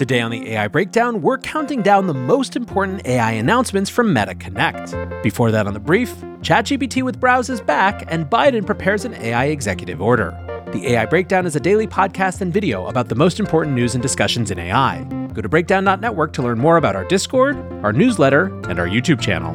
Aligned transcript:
Today 0.00 0.20
on 0.20 0.30
the 0.30 0.52
AI 0.52 0.66
Breakdown, 0.66 1.20
we're 1.20 1.36
counting 1.36 1.82
down 1.82 2.06
the 2.06 2.14
most 2.14 2.56
important 2.56 3.06
AI 3.06 3.32
announcements 3.32 3.90
from 3.90 4.14
Meta 4.14 4.34
Connect. 4.34 4.94
Before 5.22 5.50
that, 5.50 5.66
on 5.66 5.74
the 5.74 5.78
brief, 5.78 6.16
ChatGPT 6.40 7.02
with 7.02 7.20
Browse 7.20 7.50
is 7.50 7.60
back, 7.60 8.04
and 8.08 8.24
Biden 8.24 8.64
prepares 8.64 9.04
an 9.04 9.12
AI 9.12 9.48
executive 9.48 10.00
order. 10.00 10.30
The 10.72 10.92
AI 10.92 11.04
Breakdown 11.04 11.44
is 11.44 11.54
a 11.54 11.60
daily 11.60 11.86
podcast 11.86 12.40
and 12.40 12.50
video 12.50 12.86
about 12.86 13.10
the 13.10 13.14
most 13.14 13.38
important 13.38 13.76
news 13.76 13.94
and 13.94 14.00
discussions 14.00 14.50
in 14.50 14.58
AI. 14.58 15.04
Go 15.34 15.42
to 15.42 15.50
breakdown.network 15.50 16.32
to 16.32 16.42
learn 16.42 16.58
more 16.58 16.78
about 16.78 16.96
our 16.96 17.04
Discord, 17.04 17.58
our 17.84 17.92
newsletter, 17.92 18.46
and 18.70 18.78
our 18.78 18.88
YouTube 18.88 19.20
channel. 19.20 19.52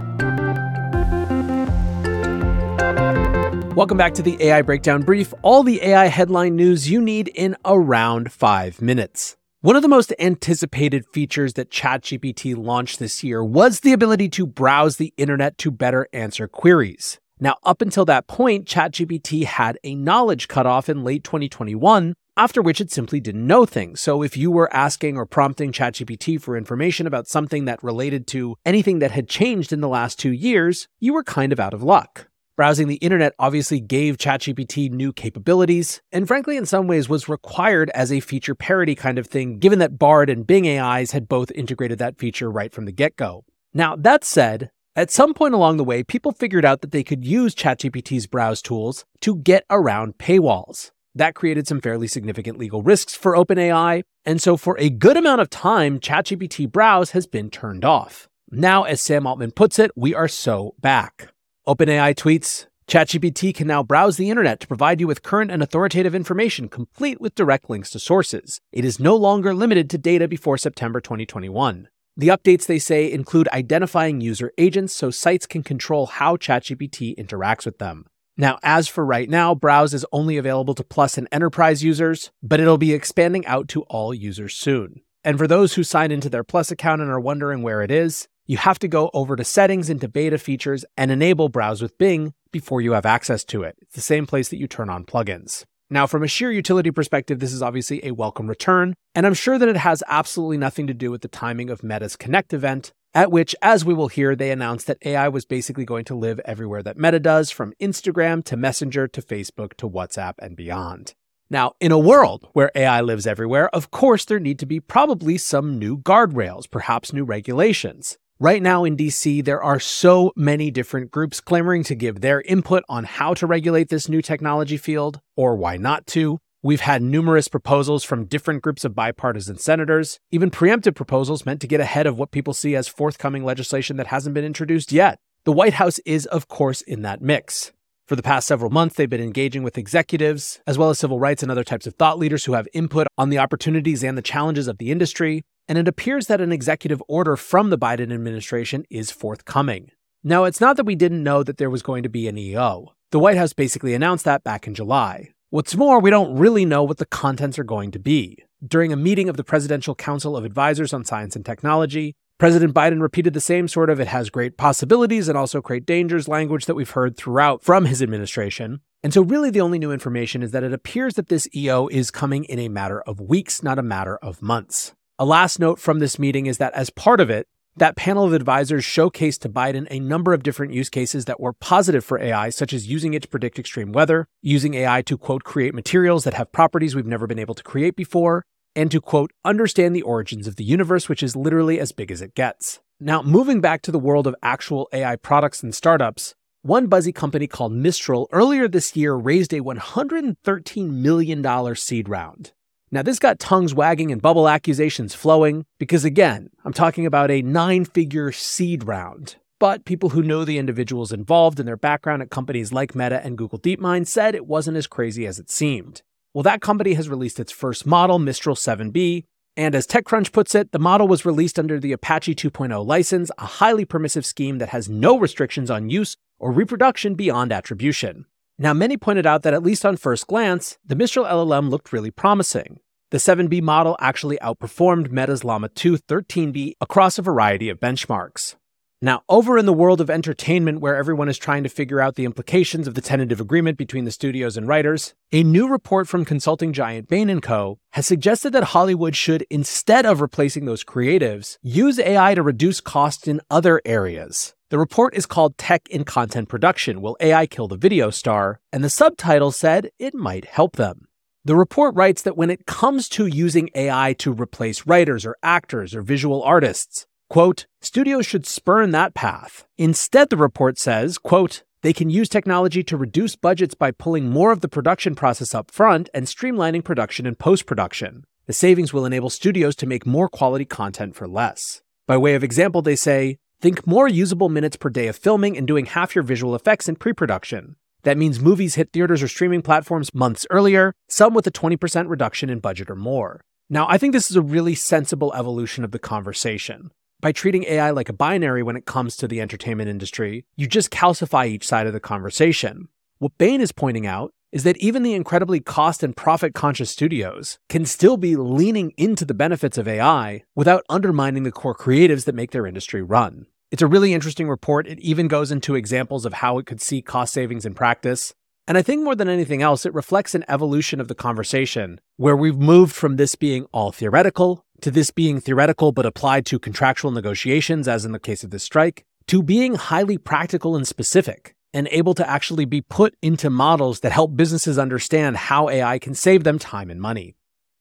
Welcome 3.76 3.98
back 3.98 4.14
to 4.14 4.22
the 4.22 4.38
AI 4.42 4.62
Breakdown 4.62 5.02
Brief, 5.02 5.34
all 5.42 5.64
the 5.64 5.82
AI 5.84 6.06
headline 6.06 6.56
news 6.56 6.88
you 6.88 7.02
need 7.02 7.30
in 7.30 7.58
around 7.66 8.32
five 8.32 8.80
minutes. 8.80 9.38
One 9.66 9.76
of 9.76 9.82
the 9.82 9.88
most 9.88 10.14
anticipated 10.20 11.08
features 11.12 11.54
that 11.54 11.72
ChatGPT 11.72 12.56
launched 12.56 13.00
this 13.00 13.24
year 13.24 13.44
was 13.44 13.80
the 13.80 13.94
ability 13.94 14.30
to 14.30 14.46
browse 14.46 14.98
the 14.98 15.12
internet 15.18 15.58
to 15.58 15.72
better 15.72 16.08
answer 16.14 16.48
queries. 16.48 17.20
Now, 17.40 17.56
up 17.64 17.82
until 17.82 18.06
that 18.06 18.28
point, 18.28 18.68
ChatGPT 18.68 19.46
had 19.46 19.80
a 19.84 19.96
knowledge 19.96 20.48
cutoff 20.48 20.88
in 20.88 21.04
late 21.04 21.24
2021, 21.24 22.14
after 22.38 22.62
which 22.62 22.80
it 22.80 22.92
simply 22.92 23.20
didn't 23.20 23.48
know 23.48 23.66
things. 23.66 24.02
So 24.02 24.22
if 24.22 24.38
you 24.38 24.52
were 24.52 24.72
asking 24.72 25.18
or 25.18 25.26
prompting 25.26 25.72
ChatGPT 25.72 26.40
for 26.40 26.56
information 26.56 27.08
about 27.08 27.28
something 27.28 27.66
that 27.66 27.84
related 27.84 28.28
to 28.28 28.58
anything 28.68 29.00
that 29.00 29.10
had 29.10 29.28
changed 29.28 29.74
in 29.74 29.82
the 29.82 29.90
last 29.90 30.20
two 30.20 30.32
years, 30.32 30.88
you 31.00 31.12
were 31.12 31.24
kind 31.24 31.52
of 31.52 31.60
out 31.60 31.74
of 31.74 31.82
luck. 31.82 32.28
Browsing 32.58 32.88
the 32.88 32.96
internet 32.96 33.34
obviously 33.38 33.82
gave 33.82 34.16
ChatGPT 34.16 34.90
new 34.90 35.12
capabilities, 35.12 36.02
and 36.14 36.26
frankly, 36.26 36.56
in 36.56 36.66
some 36.66 36.88
ways, 36.88 37.10
was 37.10 37.28
required 37.28 37.90
as 37.90 38.14
a 38.14 38.22
feature 38.22 38.56
parity 38.56 38.96
kind 38.96 39.20
of 39.20 39.28
thing, 39.28 39.60
given 39.60 39.80
that 39.80 40.00
Bard 40.00 40.30
and 40.30 40.48
Bing 40.48 40.66
AIs 40.66 41.12
had 41.12 41.28
both 41.28 41.52
integrated 41.52 41.98
that 42.00 42.18
feature 42.18 42.50
right 42.50 42.72
from 42.72 42.86
the 42.86 42.94
get 42.94 43.18
go. 43.18 43.44
Now, 43.74 43.98
that 43.98 44.24
said, 44.24 44.72
at 44.96 45.12
some 45.12 45.34
point 45.34 45.54
along 45.54 45.76
the 45.76 45.84
way, 45.84 46.02
people 46.02 46.32
figured 46.32 46.64
out 46.64 46.80
that 46.80 46.92
they 46.92 47.04
could 47.04 47.26
use 47.26 47.54
ChatGPT's 47.54 48.28
browse 48.28 48.62
tools 48.62 49.04
to 49.20 49.36
get 49.36 49.66
around 49.70 50.18
paywalls. 50.18 50.92
That 51.14 51.36
created 51.36 51.68
some 51.68 51.82
fairly 51.82 52.08
significant 52.08 52.58
legal 52.58 52.82
risks 52.82 53.16
for 53.16 53.36
OpenAI, 53.36 54.04
and 54.24 54.42
so 54.42 54.56
for 54.56 54.80
a 54.80 54.90
good 54.90 55.18
amount 55.18 55.42
of 55.42 55.50
time, 55.50 56.00
ChatGPT 56.00 56.72
Browse 56.72 57.12
has 57.12 57.28
been 57.28 57.50
turned 57.50 57.84
off. 57.84 58.30
Now, 58.50 58.84
as 58.84 59.02
Sam 59.02 59.28
Altman 59.28 59.52
puts 59.52 59.78
it, 59.78 59.92
we 59.98 60.16
are 60.16 60.30
so 60.30 60.74
back. 60.80 61.35
OpenAI 61.68 62.14
tweets 62.14 62.68
ChatGPT 62.88 63.52
can 63.56 63.66
now 63.66 63.82
browse 63.82 64.18
the 64.18 64.30
internet 64.30 64.60
to 64.60 64.68
provide 64.68 65.00
you 65.00 65.08
with 65.08 65.24
current 65.24 65.50
and 65.50 65.64
authoritative 65.64 66.14
information, 66.14 66.70
complete 66.70 67.20
with 67.20 67.34
direct 67.34 67.72
links 67.72 67.90
to 67.90 67.98
sources. 67.98 68.62
It 68.72 68.86
is 68.86 69.00
no 69.00 69.16
longer 69.16 69.52
limited 69.52 69.90
to 69.90 69.98
data 69.98 70.28
before 70.28 70.60
September 70.60 71.02
2021. 71.02 71.90
The 72.16 72.28
updates, 72.28 72.68
they 72.68 72.78
say, 72.78 73.12
include 73.12 73.48
identifying 73.48 74.22
user 74.22 74.52
agents 74.60 74.94
so 74.94 75.10
sites 75.10 75.48
can 75.48 75.64
control 75.64 76.06
how 76.06 76.38
ChatGPT 76.38 77.18
interacts 77.18 77.66
with 77.66 77.80
them. 77.80 78.06
Now, 78.38 78.60
as 78.62 78.88
for 78.88 79.04
right 79.04 79.28
now, 79.28 79.56
Browse 79.56 79.96
is 79.96 80.06
only 80.12 80.38
available 80.38 80.76
to 80.76 80.84
Plus 80.84 81.18
and 81.18 81.28
Enterprise 81.32 81.84
users, 81.84 82.30
but 82.44 82.60
it'll 82.60 82.78
be 82.78 82.94
expanding 82.94 83.44
out 83.48 83.68
to 83.70 83.82
all 83.84 84.14
users 84.14 84.54
soon. 84.54 85.02
And 85.24 85.40
for 85.40 85.48
those 85.48 85.74
who 85.74 85.84
sign 85.84 86.12
into 86.12 86.30
their 86.30 86.44
Plus 86.44 86.70
account 86.70 87.02
and 87.02 87.10
are 87.10 87.20
wondering 87.20 87.64
where 87.64 87.82
it 87.82 87.90
is, 87.90 88.28
you 88.48 88.58
have 88.58 88.80
to 88.80 88.88
go 88.88 89.10
over 89.14 89.36
to 89.36 89.44
settings 89.44 89.90
into 89.90 90.08
beta 90.08 90.38
features 90.38 90.86
and 90.98 91.12
enable 91.12 91.50
browse 91.50 91.82
with 91.82 91.98
Bing 91.98 92.34
before 92.52 92.82
you 92.82 92.92
have 92.92 93.06
access 93.06 93.44
to 93.46 93.64
it. 93.64 93.76
It's 93.82 93.96
the 93.96 94.02
same 94.02 94.26
place 94.26 94.50
that 94.50 94.58
you 94.58 94.68
turn 94.68 94.90
on 94.90 95.06
plugins. 95.06 95.66
Now, 95.90 96.08
from 96.08 96.24
a 96.24 96.28
sheer 96.28 96.52
utility 96.52 96.92
perspective, 96.92 97.40
this 97.40 97.54
is 97.54 97.62
obviously 97.62 98.04
a 98.06 98.12
welcome 98.12 98.48
return, 98.48 98.96
and 99.14 99.26
I'm 99.26 99.34
sure 99.34 99.60
that 99.60 99.70
it 99.70 99.78
has 99.78 100.04
absolutely 100.08 100.58
nothing 100.58 100.88
to 100.88 100.94
do 100.94 101.12
with 101.12 101.22
the 101.22 101.28
timing 101.28 101.70
of 101.70 101.84
Meta's 101.84 102.16
Connect 102.16 102.54
event, 102.54 102.92
at 103.14 103.32
which, 103.32 103.56
as 103.62 103.86
we 103.86 103.94
will 103.94 104.08
hear, 104.08 104.36
they 104.36 104.52
announced 104.52 104.88
that 104.88 104.98
AI 105.06 105.28
was 105.28 105.46
basically 105.46 105.86
going 105.86 106.06
to 106.06 106.16
live 106.16 106.40
everywhere 106.44 106.84
that 106.84 106.98
Meta 106.98 107.20
does, 107.20 107.52
from 107.52 107.74
Instagram 107.80 108.44
to 108.46 108.58
Messenger 108.58 109.08
to 109.10 109.22
Facebook 109.22 109.74
to 109.76 109.90
WhatsApp 109.90 110.34
and 110.40 110.56
beyond. 110.56 111.14
Now, 111.50 111.74
in 111.80 111.92
a 111.92 112.00
world 112.00 112.48
where 112.54 112.72
AI 112.74 113.02
lives 113.02 113.28
everywhere, 113.28 113.70
of 113.70 113.92
course, 113.92 114.26
there 114.26 114.40
need 114.40 114.58
to 114.60 114.66
be 114.66 114.80
probably 114.80 115.38
some 115.38 115.78
new 115.78 115.98
guardrails, 115.98 116.70
perhaps 116.70 117.14
new 117.14 117.24
regulations. 117.24 118.18
Right 118.40 118.62
now 118.62 118.84
in 118.84 118.98
DC, 118.98 119.46
there 119.46 119.64
are 119.64 119.80
so 119.80 120.34
many 120.36 120.70
different 120.70 121.10
groups 121.10 121.40
clamoring 121.40 121.84
to 121.86 121.96
give 121.96 122.20
their 122.20 122.42
input 122.42 122.84
on 122.90 123.06
how 123.06 123.34
to 123.34 123.48
regulate 123.48 123.88
this 123.88 124.10
new 124.10 124.22
technology 124.22 124.76
field, 124.76 125.22
or 125.38 125.56
why 125.56 125.78
not 125.78 126.06
to. 126.08 126.40
We've 126.62 126.82
had 126.82 127.02
numerous 127.02 127.48
proposals 127.48 128.04
from 128.04 128.26
different 128.26 128.62
groups 128.62 128.84
of 128.84 128.94
bipartisan 128.94 129.58
senators, 129.58 130.20
even 130.32 130.52
preemptive 130.52 130.96
proposals 130.96 131.46
meant 131.46 131.62
to 131.62 131.68
get 131.68 131.80
ahead 131.80 132.08
of 132.08 132.18
what 132.18 132.32
people 132.32 132.54
see 132.54 132.76
as 132.76 132.90
forthcoming 132.90 133.46
legislation 133.46 133.96
that 133.96 134.08
hasn't 134.08 134.34
been 134.34 134.44
introduced 134.44 134.92
yet. 134.92 135.18
The 135.46 135.54
White 135.54 135.76
House 135.76 136.00
is, 136.00 136.26
of 136.26 136.50
course, 136.50 136.82
in 136.82 137.04
that 137.04 137.22
mix. 137.22 137.72
For 138.06 138.18
the 138.18 138.22
past 138.22 138.48
several 138.48 138.70
months, 138.70 138.98
they've 138.98 139.10
been 139.10 139.22
engaging 139.22 139.64
with 139.64 139.78
executives, 139.78 140.60
as 140.68 140.78
well 140.78 140.90
as 140.90 141.00
civil 141.00 141.20
rights 141.20 141.42
and 141.42 141.50
other 141.50 141.64
types 141.64 141.88
of 141.88 141.96
thought 141.96 142.20
leaders 142.20 142.44
who 142.44 142.54
have 142.54 142.68
input 142.74 143.08
on 143.18 143.30
the 143.30 143.40
opportunities 143.40 144.04
and 144.04 144.18
the 144.18 144.22
challenges 144.22 144.68
of 144.68 144.78
the 144.78 144.92
industry, 144.92 145.46
and 145.68 145.78
it 145.78 145.88
appears 145.88 146.28
that 146.28 146.42
an 146.42 146.52
executive 146.52 147.02
order 147.08 147.36
from 147.36 147.70
the 147.70 147.78
Biden 147.78 148.14
administration 148.14 148.86
is 148.90 149.12
forthcoming. 149.12 149.92
Now, 150.24 150.44
it's 150.44 150.62
not 150.62 150.78
that 150.78 150.86
we 150.86 150.96
didn't 150.96 151.24
know 151.24 151.44
that 151.44 151.58
there 151.58 151.70
was 151.70 151.82
going 151.82 152.04
to 152.04 152.10
be 152.10 152.28
an 152.28 152.38
EO. 152.38 152.94
The 153.12 153.20
White 153.20 153.38
House 153.38 153.54
basically 153.54 153.94
announced 153.94 154.26
that 154.26 154.44
back 154.44 154.68
in 154.68 154.74
July. 154.74 155.30
What's 155.52 155.76
more, 155.76 156.00
we 156.00 156.10
don't 156.10 156.36
really 156.38 156.66
know 156.66 156.84
what 156.84 156.98
the 156.98 157.06
contents 157.06 157.60
are 157.60 157.64
going 157.64 157.92
to 157.92 158.00
be. 158.00 158.40
During 158.66 158.92
a 158.92 158.98
meeting 158.98 159.30
of 159.30 159.38
the 159.38 159.44
Presidential 159.44 159.96
Council 159.96 160.36
of 160.36 160.44
Advisors 160.44 160.94
on 160.94 161.06
Science 161.06 161.36
and 161.36 161.46
Technology, 161.46 162.16
President 162.38 162.74
Biden 162.74 163.02
repeated 163.02 163.34
the 163.34 163.40
same 163.40 163.68
sort 163.68 163.90
of 163.90 164.00
it 164.00 164.08
has 164.08 164.30
great 164.30 164.58
possibilities 164.58 165.30
and 165.30 165.38
also 165.38 165.62
great 165.62 165.86
dangers 165.86 166.28
language 166.28 166.66
that 166.66 166.76
we've 166.76 166.90
heard 166.90 167.16
throughout 167.16 167.64
from 167.64 167.86
his 167.86 168.02
administration. 168.02 168.82
And 169.04 169.14
so, 169.14 169.22
really, 169.22 169.52
the 169.52 169.62
only 169.62 169.80
new 169.80 169.92
information 169.92 170.44
is 170.44 170.52
that 170.52 170.64
it 170.64 170.74
appears 170.74 171.14
that 171.14 171.30
this 171.30 171.48
EO 171.56 171.88
is 171.88 172.12
coming 172.12 172.44
in 172.46 172.60
a 172.60 172.68
matter 172.68 173.02
of 173.02 173.22
weeks, 173.22 173.64
not 173.64 173.80
a 173.80 173.84
matter 173.84 174.18
of 174.18 174.42
months. 174.42 174.94
A 175.18 175.24
last 175.24 175.62
note 175.62 175.80
from 175.80 176.00
this 176.00 176.20
meeting 176.20 176.46
is 176.46 176.58
that 176.58 176.74
as 176.74 176.90
part 176.90 177.22
of 177.22 177.30
it, 177.30 177.48
that 177.78 177.96
panel 177.96 178.26
of 178.26 178.34
advisors 178.34 178.84
showcased 178.84 179.40
to 179.40 179.50
Biden 179.50 179.88
a 179.90 180.02
number 180.02 180.34
of 180.34 180.44
different 180.44 180.74
use 180.74 180.90
cases 180.90 181.24
that 181.24 181.40
were 181.40 181.54
positive 181.54 182.04
for 182.04 182.20
AI, 182.20 182.50
such 182.50 182.74
as 182.74 182.90
using 182.90 183.14
it 183.14 183.22
to 183.22 183.30
predict 183.30 183.58
extreme 183.58 183.94
weather, 183.94 184.28
using 184.42 184.74
AI 184.74 185.02
to, 185.04 185.18
quote, 185.18 185.46
create 185.46 185.74
materials 185.74 186.26
that 186.26 186.34
have 186.34 186.52
properties 186.52 186.96
we've 186.96 187.06
never 187.06 187.28
been 187.28 187.40
able 187.40 187.56
to 187.56 187.64
create 187.64 187.96
before, 187.96 188.44
and 188.76 188.92
to, 188.92 189.00
quote, 189.00 189.32
understand 189.46 189.96
the 189.96 190.02
origins 190.02 190.48
of 190.48 190.58
the 190.58 190.66
universe, 190.66 191.08
which 191.08 191.24
is 191.24 191.34
literally 191.34 191.80
as 191.80 191.94
big 191.94 192.12
as 192.12 192.22
it 192.22 192.36
gets. 192.36 192.82
Now, 193.00 193.22
moving 193.22 193.62
back 193.62 193.82
to 193.84 193.94
the 193.94 194.00
world 194.00 194.28
of 194.28 194.36
actual 194.44 194.90
AI 194.92 195.16
products 195.16 195.64
and 195.64 195.74
startups, 195.74 196.36
one 196.62 196.88
buzzy 196.88 197.14
company 197.14 197.48
called 197.48 197.72
Mistral 197.72 198.28
earlier 198.34 198.68
this 198.68 198.98
year 198.98 199.14
raised 199.14 199.54
a 199.54 199.62
$113 199.62 200.90
million 200.90 201.76
seed 201.76 202.10
round. 202.10 202.52
Now, 202.92 203.02
this 203.02 203.20
got 203.20 203.40
tongues 203.40 203.74
wagging 203.74 204.12
and 204.12 204.22
bubble 204.22 204.48
accusations 204.48 205.16
flowing 205.16 205.66
because, 205.80 206.06
again, 206.06 206.50
I'm 206.64 206.74
talking 206.74 207.06
about 207.06 207.32
a 207.32 207.42
nine 207.42 207.86
figure 207.86 208.32
seed 208.32 208.86
round. 208.86 209.36
But 209.60 209.86
people 209.86 210.10
who 210.10 210.22
know 210.22 210.44
the 210.44 210.58
individuals 210.58 211.12
involved 211.12 211.60
and 211.60 211.68
their 211.68 211.78
background 211.78 212.22
at 212.22 212.30
companies 212.30 212.74
like 212.74 212.94
Meta 212.94 213.24
and 213.24 213.38
Google 213.38 213.60
DeepMind 213.60 214.08
said 214.08 214.36
it 214.36 214.46
wasn't 214.46 214.78
as 214.78 214.88
crazy 214.88 215.26
as 215.26 215.40
it 215.40 215.50
seemed. 215.50 216.02
Well, 216.34 216.44
that 216.44 216.62
company 216.62 216.94
has 216.94 217.08
released 217.08 217.40
its 217.40 217.52
first 217.52 217.86
model, 217.86 218.20
Mistral 218.20 218.56
7B, 218.56 219.24
and 219.58 219.74
as 219.74 219.88
TechCrunch 219.88 220.34
puts 220.34 220.54
it, 220.54 220.74
the 220.74 220.80
model 220.80 221.08
was 221.08 221.26
released 221.26 221.58
under 221.58 221.80
the 221.80 221.94
Apache 221.94 222.36
2.0 222.36 222.86
license, 222.86 223.32
a 223.38 223.46
highly 223.46 223.86
permissive 223.86 224.26
scheme 224.26 224.58
that 224.58 224.70
has 224.70 224.90
no 224.90 225.18
restrictions 225.18 225.72
on 225.72 225.90
use 225.90 226.18
or 226.38 226.52
reproduction 226.52 227.16
beyond 227.16 227.54
attribution. 227.54 228.26
Now, 228.58 228.74
many 228.74 228.96
pointed 228.96 229.26
out 229.26 229.44
that 229.44 229.54
at 229.54 229.64
least 229.64 229.86
on 229.86 229.98
first 229.98 230.28
glance, 230.28 230.78
the 230.86 230.96
Mistral 230.96 231.26
LLM 231.26 231.70
looked 231.70 231.92
really 231.92 232.12
promising. 232.12 232.80
The 233.12 233.18
7B 233.18 233.62
model 233.62 233.98
actually 234.00 234.38
outperformed 234.38 235.12
Meta's 235.12 235.44
Llama 235.44 235.68
2 235.70 235.98
13B 235.98 236.74
across 236.80 237.20
a 237.20 237.22
variety 237.22 237.70
of 237.70 237.80
benchmarks. 237.80 238.56
Now, 239.02 239.24
over 239.28 239.58
in 239.58 239.66
the 239.66 239.74
world 239.74 240.00
of 240.00 240.10
entertainment, 240.10 240.80
where 240.80 240.96
everyone 240.96 241.28
is 241.28 241.38
trying 241.38 241.64
to 241.64 241.70
figure 241.70 242.00
out 242.00 242.16
the 242.16 242.24
implications 242.24 242.88
of 242.88 242.94
the 242.94 243.02
tentative 243.02 243.42
agreement 243.42 243.78
between 243.78 244.06
the 244.06 244.12
studios 244.12 244.56
and 244.56 244.70
writers, 244.70 245.14
a 245.34 245.44
new 245.44 245.68
report 245.68 246.08
from 246.08 246.24
consulting 246.24 246.72
giant 246.72 247.10
Bain 247.10 247.40
& 247.40 247.42
Co. 247.42 247.78
has 247.92 248.08
suggested 248.08 248.52
that 248.54 248.64
Hollywood 248.64 249.16
should, 249.16 249.46
instead 249.50 250.06
of 250.06 250.22
replacing 250.22 250.66
those 250.66 250.86
creatives, 250.86 251.58
use 251.62 252.00
AI 252.00 252.36
to 252.36 252.42
reduce 252.42 252.80
costs 252.80 253.28
in 253.28 253.42
other 253.52 253.82
areas. 253.86 254.56
The 254.70 254.80
report 254.80 255.16
is 255.16 255.28
called 255.28 255.60
Tech 255.60 255.88
in 255.90 256.06
Content 256.06 256.50
Production 256.50 257.00
Will 257.00 257.16
AI 257.20 257.46
Kill 257.46 257.68
the 257.68 257.78
Video 257.78 258.10
Star? 258.10 258.60
And 258.74 258.84
the 258.84 258.90
subtitle 258.90 259.52
said 259.52 259.92
it 260.00 260.16
might 260.16 260.46
help 260.46 260.76
them. 260.76 261.08
The 261.44 261.56
report 261.56 261.94
writes 261.94 262.24
that 262.24 262.36
when 262.36 262.50
it 262.50 262.66
comes 262.66 263.08
to 263.10 263.28
using 263.28 263.70
AI 263.76 264.14
to 264.14 264.34
replace 264.34 264.88
writers 264.88 265.24
or 265.24 265.38
actors 265.44 265.94
or 265.94 266.02
visual 266.02 266.42
artists, 266.42 267.06
quote, 267.30 267.68
studios 267.80 268.26
should 268.26 268.48
spurn 268.48 268.90
that 268.90 269.14
path. 269.14 269.68
Instead, 269.78 270.32
the 270.32 270.38
report 270.38 270.80
says, 270.80 271.20
quote, 271.20 271.62
they 271.84 271.94
can 271.94 272.10
use 272.10 272.28
technology 272.28 272.82
to 272.86 272.98
reduce 272.98 273.36
budgets 273.36 273.76
by 273.76 273.92
pulling 273.92 274.32
more 274.32 274.52
of 274.52 274.62
the 274.62 274.68
production 274.68 275.14
process 275.14 275.54
up 275.54 275.70
front 275.70 276.10
and 276.12 276.26
streamlining 276.26 276.84
production 276.84 277.28
and 277.28 277.38
post 277.38 277.68
production. 277.68 278.24
The 278.48 278.54
savings 278.54 278.94
will 278.94 279.06
enable 279.06 279.30
studios 279.30 279.76
to 279.76 279.86
make 279.86 280.08
more 280.08 280.28
quality 280.28 280.66
content 280.66 281.16
for 281.16 281.28
less. 281.28 281.84
By 282.08 282.18
way 282.18 282.34
of 282.34 282.44
example, 282.44 282.82
they 282.82 282.96
say, 282.96 283.38
think 283.62 283.88
more 283.88 284.08
usable 284.08 284.50
minutes 284.50 284.76
per 284.76 284.90
day 284.90 285.08
of 285.08 285.16
filming 285.16 285.58
and 285.58 285.68
doing 285.68 285.86
half 285.86 286.16
your 286.16 286.24
visual 286.24 286.56
effects 286.56 286.90
in 286.90 286.96
pre 286.96 287.14
production. 287.14 287.76
That 288.04 288.18
means 288.18 288.40
movies 288.40 288.76
hit 288.76 288.92
theaters 288.94 289.24
or 289.24 289.28
streaming 289.28 289.64
platforms 289.64 290.14
months 290.14 290.46
earlier, 290.52 290.94
some 291.10 291.34
with 291.34 291.48
a 291.48 291.52
20% 291.52 292.08
reduction 292.08 292.52
in 292.52 292.60
budget 292.60 292.90
or 292.90 292.96
more. 292.96 293.42
Now, 293.68 293.88
I 293.90 293.98
think 293.98 294.14
this 294.14 294.30
is 294.30 294.36
a 294.36 294.44
really 294.44 294.76
sensible 294.76 295.34
evolution 295.34 295.84
of 295.84 295.90
the 295.90 295.98
conversation. 295.98 296.92
By 297.20 297.32
treating 297.32 297.64
AI 297.64 297.90
like 297.90 298.10
a 298.10 298.14
binary 298.14 298.62
when 298.62 298.76
it 298.76 298.86
comes 298.86 299.18
to 299.18 299.28
the 299.28 299.42
entertainment 299.42 299.90
industry, 299.90 300.46
you 300.56 300.68
just 300.68 300.92
calcify 300.92 301.48
each 301.48 301.66
side 301.66 301.88
of 301.88 301.94
the 301.94 302.00
conversation. 302.00 302.90
What 303.18 303.38
Bain 303.40 303.60
is 303.60 303.72
pointing 303.72 304.06
out 304.06 304.35
is 304.56 304.64
that 304.64 304.78
even 304.78 305.04
the 305.04 305.14
incredibly 305.14 305.60
cost 305.60 306.02
and 306.02 306.16
profit 306.16 306.54
conscious 306.54 306.90
studios 306.90 307.60
can 307.68 307.84
still 307.84 308.16
be 308.16 308.38
leaning 308.38 308.94
into 308.96 309.26
the 309.26 309.34
benefits 309.34 309.78
of 309.78 309.86
AI 309.86 310.44
without 310.56 310.86
undermining 310.88 311.44
the 311.44 311.52
core 311.52 311.76
creatives 311.76 312.24
that 312.24 312.34
make 312.34 312.52
their 312.52 312.66
industry 312.66 313.02
run. 313.02 313.48
It's 313.70 313.82
a 313.82 313.88
really 313.88 314.14
interesting 314.14 314.48
report. 314.48 314.88
It 314.88 314.98
even 315.00 315.28
goes 315.28 315.52
into 315.52 315.76
examples 315.76 316.26
of 316.26 316.36
how 316.36 316.58
it 316.58 316.66
could 316.66 316.80
see 316.80 317.02
cost 317.02 317.34
savings 317.34 317.66
in 317.66 317.74
practice. 317.74 318.34
And 318.66 318.78
I 318.78 318.82
think 318.82 319.04
more 319.04 319.14
than 319.14 319.28
anything 319.28 319.62
else, 319.62 319.86
it 319.86 319.94
reflects 319.94 320.34
an 320.34 320.46
evolution 320.48 321.02
of 321.02 321.10
the 321.10 321.16
conversation 321.16 322.00
where 322.16 322.38
we've 322.38 322.58
moved 322.58 322.96
from 322.96 323.18
this 323.18 323.36
being 323.36 323.66
all 323.74 323.92
theoretical 323.92 324.64
to 324.80 324.90
this 324.90 325.12
being 325.12 325.42
theoretical 325.42 325.92
but 325.92 326.06
applied 326.06 326.46
to 326.46 326.60
contractual 326.60 327.12
negotiations, 327.12 327.90
as 327.90 328.06
in 328.06 328.14
the 328.14 328.20
case 328.20 328.46
of 328.46 328.52
this 328.52 328.64
strike, 328.64 329.04
to 329.28 329.44
being 329.44 329.76
highly 329.76 330.18
practical 330.18 330.78
and 330.78 330.88
specific 330.88 331.55
and 331.76 331.90
able 331.92 332.14
to 332.14 332.28
actually 332.28 332.64
be 332.64 332.82
put 332.82 333.16
into 333.22 333.50
models 333.50 334.00
that 334.00 334.14
help 334.14 334.36
businesses 334.36 334.80
understand 334.80 335.36
how 335.36 335.70
AI 335.70 336.00
can 336.00 336.16
save 336.16 336.46
them 336.46 336.58
time 336.58 336.90
and 336.90 337.02
money. 337.02 337.36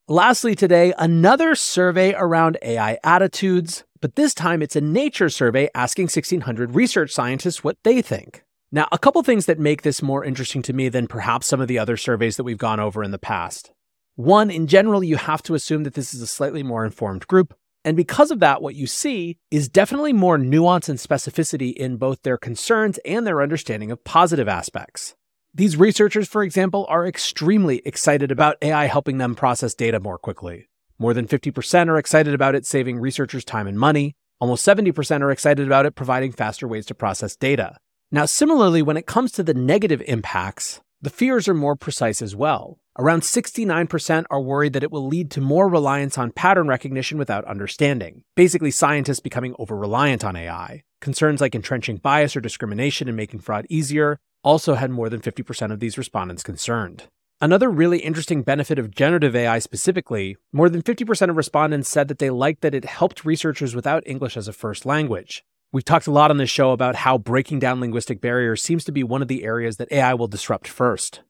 Lastly, 0.08 0.56
today, 0.56 0.92
another 0.98 1.54
survey 1.54 2.12
around 2.12 2.58
AI 2.60 2.98
attitudes, 3.04 3.84
but 4.00 4.16
this 4.16 4.34
time 4.34 4.62
it's 4.62 4.74
a 4.74 4.80
nature 4.80 5.30
survey 5.30 5.70
asking 5.76 6.06
1,600 6.06 6.74
research 6.74 7.12
scientists 7.12 7.62
what 7.62 7.78
they 7.84 8.02
think. 8.02 8.42
Now, 8.72 8.88
a 8.90 8.98
couple 8.98 9.22
things 9.22 9.46
that 9.46 9.60
make 9.60 9.82
this 9.82 10.02
more 10.02 10.24
interesting 10.24 10.60
to 10.62 10.72
me 10.72 10.88
than 10.88 11.06
perhaps 11.06 11.46
some 11.46 11.60
of 11.60 11.68
the 11.68 11.78
other 11.78 11.96
surveys 11.96 12.36
that 12.36 12.44
we've 12.44 12.58
gone 12.58 12.80
over 12.80 13.04
in 13.04 13.12
the 13.12 13.18
past. 13.18 13.70
One, 14.16 14.50
in 14.50 14.66
general, 14.66 15.04
you 15.04 15.16
have 15.16 15.42
to 15.44 15.54
assume 15.54 15.84
that 15.84 15.94
this 15.94 16.12
is 16.12 16.20
a 16.20 16.26
slightly 16.26 16.64
more 16.64 16.84
informed 16.84 17.28
group. 17.28 17.54
And 17.84 17.96
because 17.96 18.30
of 18.30 18.40
that, 18.40 18.62
what 18.62 18.74
you 18.74 18.86
see 18.86 19.36
is 19.50 19.68
definitely 19.68 20.14
more 20.14 20.38
nuance 20.38 20.88
and 20.88 20.98
specificity 20.98 21.74
in 21.74 21.96
both 21.96 22.22
their 22.22 22.38
concerns 22.38 22.98
and 23.04 23.26
their 23.26 23.42
understanding 23.42 23.90
of 23.90 24.02
positive 24.04 24.48
aspects. 24.48 25.14
These 25.52 25.76
researchers, 25.76 26.26
for 26.26 26.42
example, 26.42 26.86
are 26.88 27.06
extremely 27.06 27.82
excited 27.84 28.32
about 28.32 28.56
AI 28.62 28.86
helping 28.86 29.18
them 29.18 29.34
process 29.34 29.74
data 29.74 30.00
more 30.00 30.18
quickly. 30.18 30.68
More 30.98 31.12
than 31.12 31.28
50% 31.28 31.88
are 31.88 31.98
excited 31.98 32.34
about 32.34 32.54
it 32.54 32.66
saving 32.66 32.98
researchers 32.98 33.44
time 33.44 33.66
and 33.66 33.78
money. 33.78 34.14
Almost 34.40 34.66
70% 34.66 35.20
are 35.20 35.30
excited 35.30 35.66
about 35.66 35.86
it 35.86 35.94
providing 35.94 36.32
faster 36.32 36.66
ways 36.66 36.86
to 36.86 36.94
process 36.94 37.36
data. 37.36 37.76
Now, 38.10 38.24
similarly, 38.26 38.82
when 38.82 38.96
it 38.96 39.06
comes 39.06 39.32
to 39.32 39.42
the 39.42 39.54
negative 39.54 40.02
impacts, 40.06 40.80
the 41.04 41.10
fears 41.10 41.48
are 41.48 41.54
more 41.54 41.76
precise 41.76 42.22
as 42.22 42.34
well. 42.34 42.78
Around 42.98 43.20
69% 43.20 44.24
are 44.30 44.40
worried 44.40 44.72
that 44.72 44.82
it 44.82 44.90
will 44.90 45.06
lead 45.06 45.30
to 45.32 45.40
more 45.42 45.68
reliance 45.68 46.16
on 46.16 46.32
pattern 46.32 46.66
recognition 46.66 47.18
without 47.18 47.44
understanding, 47.44 48.22
basically, 48.34 48.70
scientists 48.70 49.20
becoming 49.20 49.54
over 49.58 49.76
reliant 49.76 50.24
on 50.24 50.34
AI. 50.34 50.82
Concerns 51.02 51.42
like 51.42 51.54
entrenching 51.54 51.98
bias 51.98 52.34
or 52.34 52.40
discrimination 52.40 53.06
and 53.06 53.18
making 53.18 53.40
fraud 53.40 53.66
easier, 53.68 54.18
also 54.42 54.76
had 54.76 54.90
more 54.90 55.10
than 55.10 55.20
50% 55.20 55.70
of 55.70 55.78
these 55.78 55.98
respondents 55.98 56.42
concerned. 56.42 57.04
Another 57.38 57.68
really 57.68 57.98
interesting 57.98 58.42
benefit 58.42 58.78
of 58.78 58.94
generative 58.94 59.36
AI 59.36 59.58
specifically, 59.58 60.38
more 60.52 60.70
than 60.70 60.80
50% 60.80 61.28
of 61.28 61.36
respondents 61.36 61.90
said 61.90 62.08
that 62.08 62.18
they 62.18 62.30
liked 62.30 62.62
that 62.62 62.74
it 62.74 62.86
helped 62.86 63.26
researchers 63.26 63.74
without 63.74 64.06
English 64.06 64.38
as 64.38 64.48
a 64.48 64.54
first 64.54 64.86
language. 64.86 65.44
We've 65.74 65.84
talked 65.84 66.06
a 66.06 66.12
lot 66.12 66.30
on 66.30 66.36
this 66.36 66.50
show 66.50 66.70
about 66.70 66.94
how 66.94 67.18
breaking 67.18 67.58
down 67.58 67.80
linguistic 67.80 68.20
barriers 68.20 68.62
seems 68.62 68.84
to 68.84 68.92
be 68.92 69.02
one 69.02 69.22
of 69.22 69.26
the 69.26 69.42
areas 69.42 69.76
that 69.78 69.90
AI 69.90 70.14
will 70.14 70.28
disrupt 70.28 70.68
first. 70.68 71.22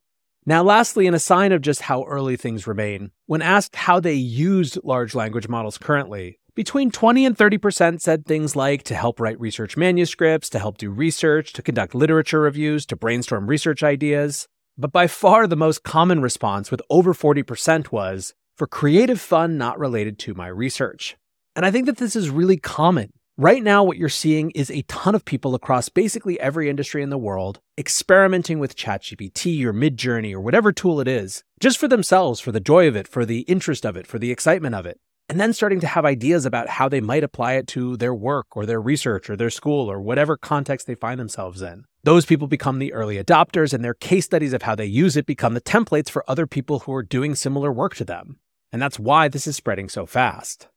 Now, 0.44 0.62
lastly, 0.62 1.06
in 1.06 1.14
a 1.14 1.18
sign 1.18 1.50
of 1.50 1.62
just 1.62 1.80
how 1.80 2.04
early 2.04 2.36
things 2.36 2.66
remain, 2.66 3.10
when 3.24 3.40
asked 3.40 3.74
how 3.74 4.00
they 4.00 4.12
used 4.12 4.78
large 4.84 5.14
language 5.14 5.48
models 5.48 5.78
currently, 5.78 6.40
between 6.54 6.90
20 6.90 7.24
and 7.24 7.34
30% 7.34 8.02
said 8.02 8.26
things 8.26 8.54
like 8.54 8.82
to 8.82 8.94
help 8.94 9.18
write 9.18 9.40
research 9.40 9.78
manuscripts, 9.78 10.50
to 10.50 10.58
help 10.58 10.76
do 10.76 10.90
research, 10.90 11.54
to 11.54 11.62
conduct 11.62 11.94
literature 11.94 12.40
reviews, 12.42 12.84
to 12.84 12.96
brainstorm 12.96 13.46
research 13.46 13.82
ideas. 13.82 14.46
But 14.76 14.92
by 14.92 15.06
far 15.06 15.46
the 15.46 15.56
most 15.56 15.84
common 15.84 16.20
response, 16.20 16.70
with 16.70 16.82
over 16.90 17.14
40%, 17.14 17.92
was 17.92 18.34
for 18.58 18.66
creative 18.66 19.22
fun 19.22 19.56
not 19.56 19.78
related 19.78 20.18
to 20.18 20.34
my 20.34 20.48
research. 20.48 21.16
And 21.56 21.64
I 21.64 21.70
think 21.70 21.86
that 21.86 21.96
this 21.96 22.14
is 22.14 22.28
really 22.28 22.58
common. 22.58 23.10
Right 23.36 23.62
now, 23.62 23.82
what 23.82 23.96
you're 23.96 24.08
seeing 24.08 24.50
is 24.52 24.70
a 24.70 24.82
ton 24.82 25.14
of 25.14 25.24
people 25.24 25.56
across 25.56 25.88
basically 25.88 26.38
every 26.38 26.70
industry 26.70 27.02
in 27.02 27.10
the 27.10 27.18
world 27.18 27.60
experimenting 27.76 28.60
with 28.60 28.76
ChatGPT 28.76 29.64
or 29.64 29.72
Midjourney 29.72 30.32
or 30.32 30.40
whatever 30.40 30.70
tool 30.70 31.00
it 31.00 31.08
is, 31.08 31.42
just 31.58 31.78
for 31.78 31.88
themselves, 31.88 32.38
for 32.38 32.52
the 32.52 32.60
joy 32.60 32.86
of 32.86 32.94
it, 32.94 33.08
for 33.08 33.24
the 33.26 33.40
interest 33.40 33.84
of 33.84 33.96
it, 33.96 34.06
for 34.06 34.20
the 34.20 34.30
excitement 34.30 34.76
of 34.76 34.86
it 34.86 35.00
and 35.28 35.40
then 35.40 35.52
starting 35.52 35.80
to 35.80 35.86
have 35.86 36.04
ideas 36.04 36.44
about 36.44 36.68
how 36.68 36.88
they 36.88 37.00
might 37.00 37.24
apply 37.24 37.54
it 37.54 37.66
to 37.66 37.96
their 37.96 38.14
work 38.14 38.56
or 38.56 38.66
their 38.66 38.80
research 38.80 39.30
or 39.30 39.36
their 39.36 39.50
school 39.50 39.90
or 39.90 40.00
whatever 40.00 40.36
context 40.36 40.86
they 40.86 40.94
find 40.94 41.18
themselves 41.18 41.62
in. 41.62 41.84
Those 42.02 42.26
people 42.26 42.46
become 42.46 42.78
the 42.78 42.92
early 42.92 43.22
adopters, 43.22 43.72
and 43.72 43.82
their 43.82 43.94
case 43.94 44.26
studies 44.26 44.52
of 44.52 44.62
how 44.62 44.74
they 44.74 44.84
use 44.84 45.16
it 45.16 45.24
become 45.24 45.54
the 45.54 45.60
templates 45.60 46.10
for 46.10 46.28
other 46.28 46.46
people 46.46 46.80
who 46.80 46.92
are 46.92 47.02
doing 47.02 47.34
similar 47.34 47.72
work 47.72 47.94
to 47.96 48.04
them. 48.04 48.38
And 48.70 48.82
that's 48.82 48.98
why 48.98 49.28
this 49.28 49.46
is 49.46 49.56
spreading 49.56 49.88
so 49.88 50.04
fast. 50.04 50.68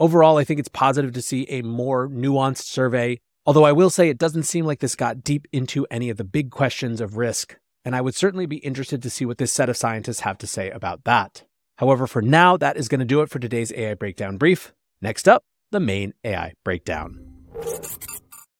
Overall, 0.00 0.38
I 0.38 0.44
think 0.44 0.58
it's 0.58 0.68
positive 0.68 1.12
to 1.12 1.22
see 1.22 1.46
a 1.48 1.62
more 1.62 2.08
nuanced 2.08 2.64
survey, 2.64 3.20
although 3.46 3.64
I 3.64 3.72
will 3.72 3.90
say 3.90 4.08
it 4.08 4.18
doesn't 4.18 4.42
seem 4.42 4.66
like 4.66 4.80
this 4.80 4.96
got 4.96 5.22
deep 5.22 5.46
into 5.52 5.86
any 5.88 6.10
of 6.10 6.16
the 6.16 6.24
big 6.24 6.50
questions 6.50 7.00
of 7.00 7.16
risk, 7.16 7.56
and 7.84 7.94
I 7.94 8.00
would 8.00 8.16
certainly 8.16 8.46
be 8.46 8.56
interested 8.56 9.02
to 9.02 9.10
see 9.10 9.24
what 9.24 9.38
this 9.38 9.52
set 9.52 9.68
of 9.68 9.76
scientists 9.76 10.20
have 10.20 10.38
to 10.38 10.48
say 10.48 10.70
about 10.70 11.04
that. 11.04 11.44
However, 11.78 12.08
for 12.08 12.22
now, 12.22 12.56
that 12.56 12.76
is 12.76 12.88
going 12.88 13.00
to 13.00 13.04
do 13.04 13.20
it 13.20 13.30
for 13.30 13.38
today's 13.38 13.72
AI 13.72 13.94
Breakdown 13.94 14.36
brief. 14.36 14.72
Next 15.00 15.28
up, 15.28 15.44
the 15.70 15.80
main 15.80 16.12
AI 16.24 16.54
Breakdown. 16.64 17.20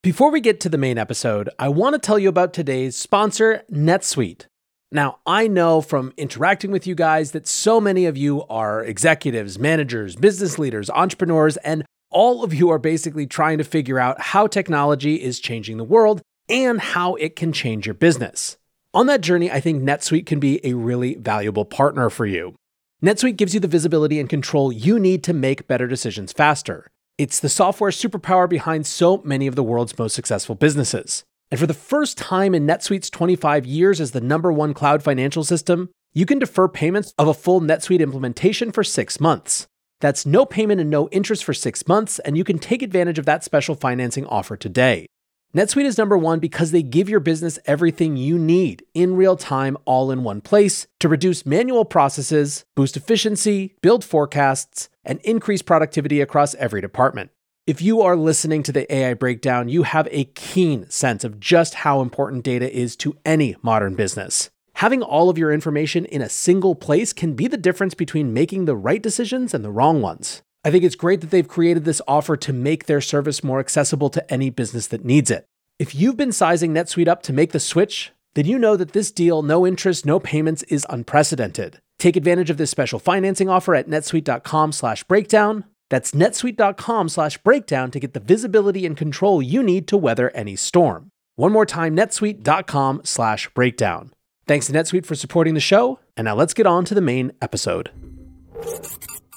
Before 0.03 0.31
we 0.31 0.41
get 0.41 0.61
to 0.61 0.69
the 0.69 0.79
main 0.79 0.99
episode, 0.99 1.49
I 1.59 1.69
want 1.69 1.95
to 1.95 1.99
tell 1.99 2.19
you 2.19 2.29
about 2.29 2.53
today's 2.53 2.95
sponsor, 2.95 3.63
NetSuite. 3.73 4.47
Now, 4.95 5.19
I 5.27 5.49
know 5.49 5.81
from 5.81 6.13
interacting 6.17 6.71
with 6.71 6.87
you 6.87 6.95
guys 6.95 7.33
that 7.33 7.49
so 7.49 7.81
many 7.81 8.07
of 8.07 8.17
you 8.17 8.45
are 8.45 8.85
executives, 8.85 9.59
managers, 9.59 10.15
business 10.15 10.57
leaders, 10.57 10.89
entrepreneurs, 10.89 11.57
and 11.59 11.85
all 12.13 12.45
of 12.45 12.55
you 12.55 12.71
are 12.71 12.79
basically 12.79 13.27
trying 13.27 13.59
to 13.59 13.65
figure 13.65 13.99
out 13.99 14.21
how 14.21 14.47
technology 14.47 15.21
is 15.21 15.41
changing 15.41 15.79
the 15.79 15.85
world 15.85 16.23
and 16.49 16.81
how 16.81 17.17
it 17.17 17.35
can 17.35 17.53
change 17.53 17.87
your 17.87 17.95
business. 17.95 18.57
On 18.95 19.07
that 19.07 19.21
journey, 19.21 19.51
I 19.51 19.59
think 19.59 19.83
NetSuite 19.83 20.27
can 20.27 20.39
be 20.39 20.61
a 20.65 20.75
really 20.75 21.17
valuable 21.17 21.65
partner 21.65 22.09
for 22.09 22.25
you. 22.25 22.55
NetSuite 23.03 23.37
gives 23.37 23.53
you 23.53 23.59
the 23.59 23.67
visibility 23.67 24.21
and 24.21 24.29
control 24.29 24.71
you 24.71 25.01
need 25.01 25.25
to 25.25 25.33
make 25.33 25.67
better 25.67 25.89
decisions 25.89 26.33
faster. 26.33 26.87
It's 27.19 27.41
the 27.41 27.49
software 27.49 27.91
superpower 27.91 28.49
behind 28.49 28.87
so 28.87 29.21
many 29.25 29.49
of 29.49 29.57
the 29.57 29.65
world's 29.65 29.99
most 29.99 30.15
successful 30.15 30.55
businesses. 30.55 31.25
And 31.55 31.61
for 31.61 31.69
the 31.69 31.73
first 31.73 32.19
time 32.19 32.53
in 32.53 32.67
NetSuite's 32.67 33.11
25 33.11 33.65
years 33.65 34.01
as 34.01 34.11
the 34.11 34.21
number 34.21 34.53
one 34.53 34.75
cloud 34.75 35.05
financial 35.05 35.45
system, 35.45 35.89
you 36.13 36.27
can 36.27 36.41
defer 36.41 36.67
payments 36.67 37.15
of 37.17 37.29
a 37.29 37.33
full 37.33 37.61
NetSuite 37.61 38.01
implementation 38.01 38.73
for 38.73 38.83
six 38.83 39.21
months. 39.21 39.69
That's 40.01 40.27
no 40.27 40.47
payment 40.47 40.81
and 40.81 40.91
no 40.91 41.09
interest 41.11 41.45
for 41.45 41.55
six 41.55 41.87
months, 41.87 42.19
and 42.19 42.37
you 42.37 42.43
can 42.43 42.59
take 42.59 42.83
advantage 42.83 43.21
of 43.21 43.25
that 43.27 43.45
special 43.45 43.77
financing 43.77 44.27
offer 44.27 44.57
today. 44.57 45.07
NetSuite 45.55 45.85
is 45.85 45.97
number 45.97 46.19
one 46.19 46.41
because 46.41 46.73
they 46.73 46.83
give 46.83 47.09
your 47.09 47.21
business 47.21 47.61
everything 47.67 48.17
you 48.17 48.37
need 48.37 48.85
in 48.93 49.15
real 49.15 49.37
time, 49.37 49.77
all 49.85 50.11
in 50.11 50.25
one 50.25 50.41
place 50.41 50.89
to 50.99 51.09
reduce 51.09 51.47
manual 51.47 51.85
processes, 51.85 52.65
boost 52.75 52.97
efficiency, 52.97 53.77
build 53.81 54.03
forecasts, 54.03 54.89
and 55.05 55.21
increase 55.21 55.63
productivity 55.63 56.21
across 56.21 56.57
every 56.57 56.81
department. 56.81 57.31
If 57.67 57.81
you 57.81 58.03
are 58.03 58.15
listening 58.15 58.63
to 58.65 58.73
the 58.73 58.95
AI 58.95 59.15
breakdown, 59.15 59.71
you 59.71 59.85
have 59.85 60.07
a 60.11 60.25
keen 60.25 60.87
sense 60.91 61.25
of 61.25 61.41
just 61.41 61.77
how 61.77 62.03
important 62.03 62.45
data 62.45 62.71
is 62.71 62.95
to 62.97 63.17
any 63.25 63.57
modern 63.63 63.95
business. 63.95 64.51
Having 64.75 65.03
all 65.03 65.31
of 65.31 65.39
your 65.39 65.51
information 65.51 66.05
in 66.05 66.21
a 66.21 66.29
single 66.29 66.75
place 66.75 67.15
can 67.15 67.33
be 67.33 67.49
the 67.49 67.57
difference 67.57 67.95
between 67.95 68.35
making 68.35 68.67
the 68.67 68.77
right 68.77 69.03
decisions 69.03 69.55
and 69.55 69.65
the 69.65 69.71
wrong 69.71 70.03
ones. 70.03 70.43
I 70.63 70.71
think 70.71 70.85
it's 70.85 70.95
great 70.95 71.23
that 71.23 71.31
they've 71.31 71.49
created 71.49 71.87
this 71.87 72.03
offer 72.07 72.37
to 72.37 72.53
make 72.53 72.85
their 72.85 73.01
service 73.01 73.43
more 73.43 73.61
accessible 73.61 74.11
to 74.11 74.31
any 74.31 74.51
business 74.51 74.87
that 74.89 75.03
needs 75.03 75.31
it. 75.31 75.47
If 75.79 75.95
you've 75.95 76.19
been 76.19 76.33
sizing 76.33 76.75
NetSuite 76.75 77.09
up 77.09 77.23
to 77.23 77.33
make 77.33 77.53
the 77.53 77.61
switch, 77.61 78.13
then 78.35 78.45
you 78.45 78.59
know 78.59 78.77
that 78.77 78.93
this 78.93 79.11
deal, 79.11 79.41
no 79.41 79.67
interest, 79.67 80.05
no 80.05 80.21
payments, 80.21 80.65
is 80.65 80.87
unprecedented. 80.91 81.79
Take 81.99 82.17
advantage 82.17 82.51
of 82.51 82.59
this 82.59 82.71
special 82.71 82.99
financing 82.99 83.49
offer 83.49 83.75
at 83.75 83.89
netsuite.com/breakdown. 83.89 85.65
That's 85.95 86.11
netsuite.com 86.11 87.09
slash 87.09 87.39
breakdown 87.39 87.93
to 87.93 88.01
get 88.01 88.15
the 88.15 88.19
visibility 88.19 88.85
and 88.85 88.97
control 88.97 89.41
you 89.41 89.63
need 89.63 89.87
to 89.87 89.97
weather 89.97 90.31
any 90.31 90.57
storm. 90.57 91.13
One 91.37 91.53
more 91.53 91.65
time, 91.65 91.95
netsuite.com 91.95 93.03
slash 93.05 93.49
breakdown. 93.51 94.13
Thanks 94.49 94.67
to 94.67 94.73
NetSuite 94.73 95.07
for 95.07 95.15
supporting 95.15 95.55
the 95.55 95.61
show, 95.61 96.01
and 96.17 96.25
now 96.25 96.35
let's 96.35 96.53
get 96.53 96.67
on 96.67 96.85
to 96.87 96.97
the 96.97 97.01
main 97.01 97.31
episode. 97.41 97.93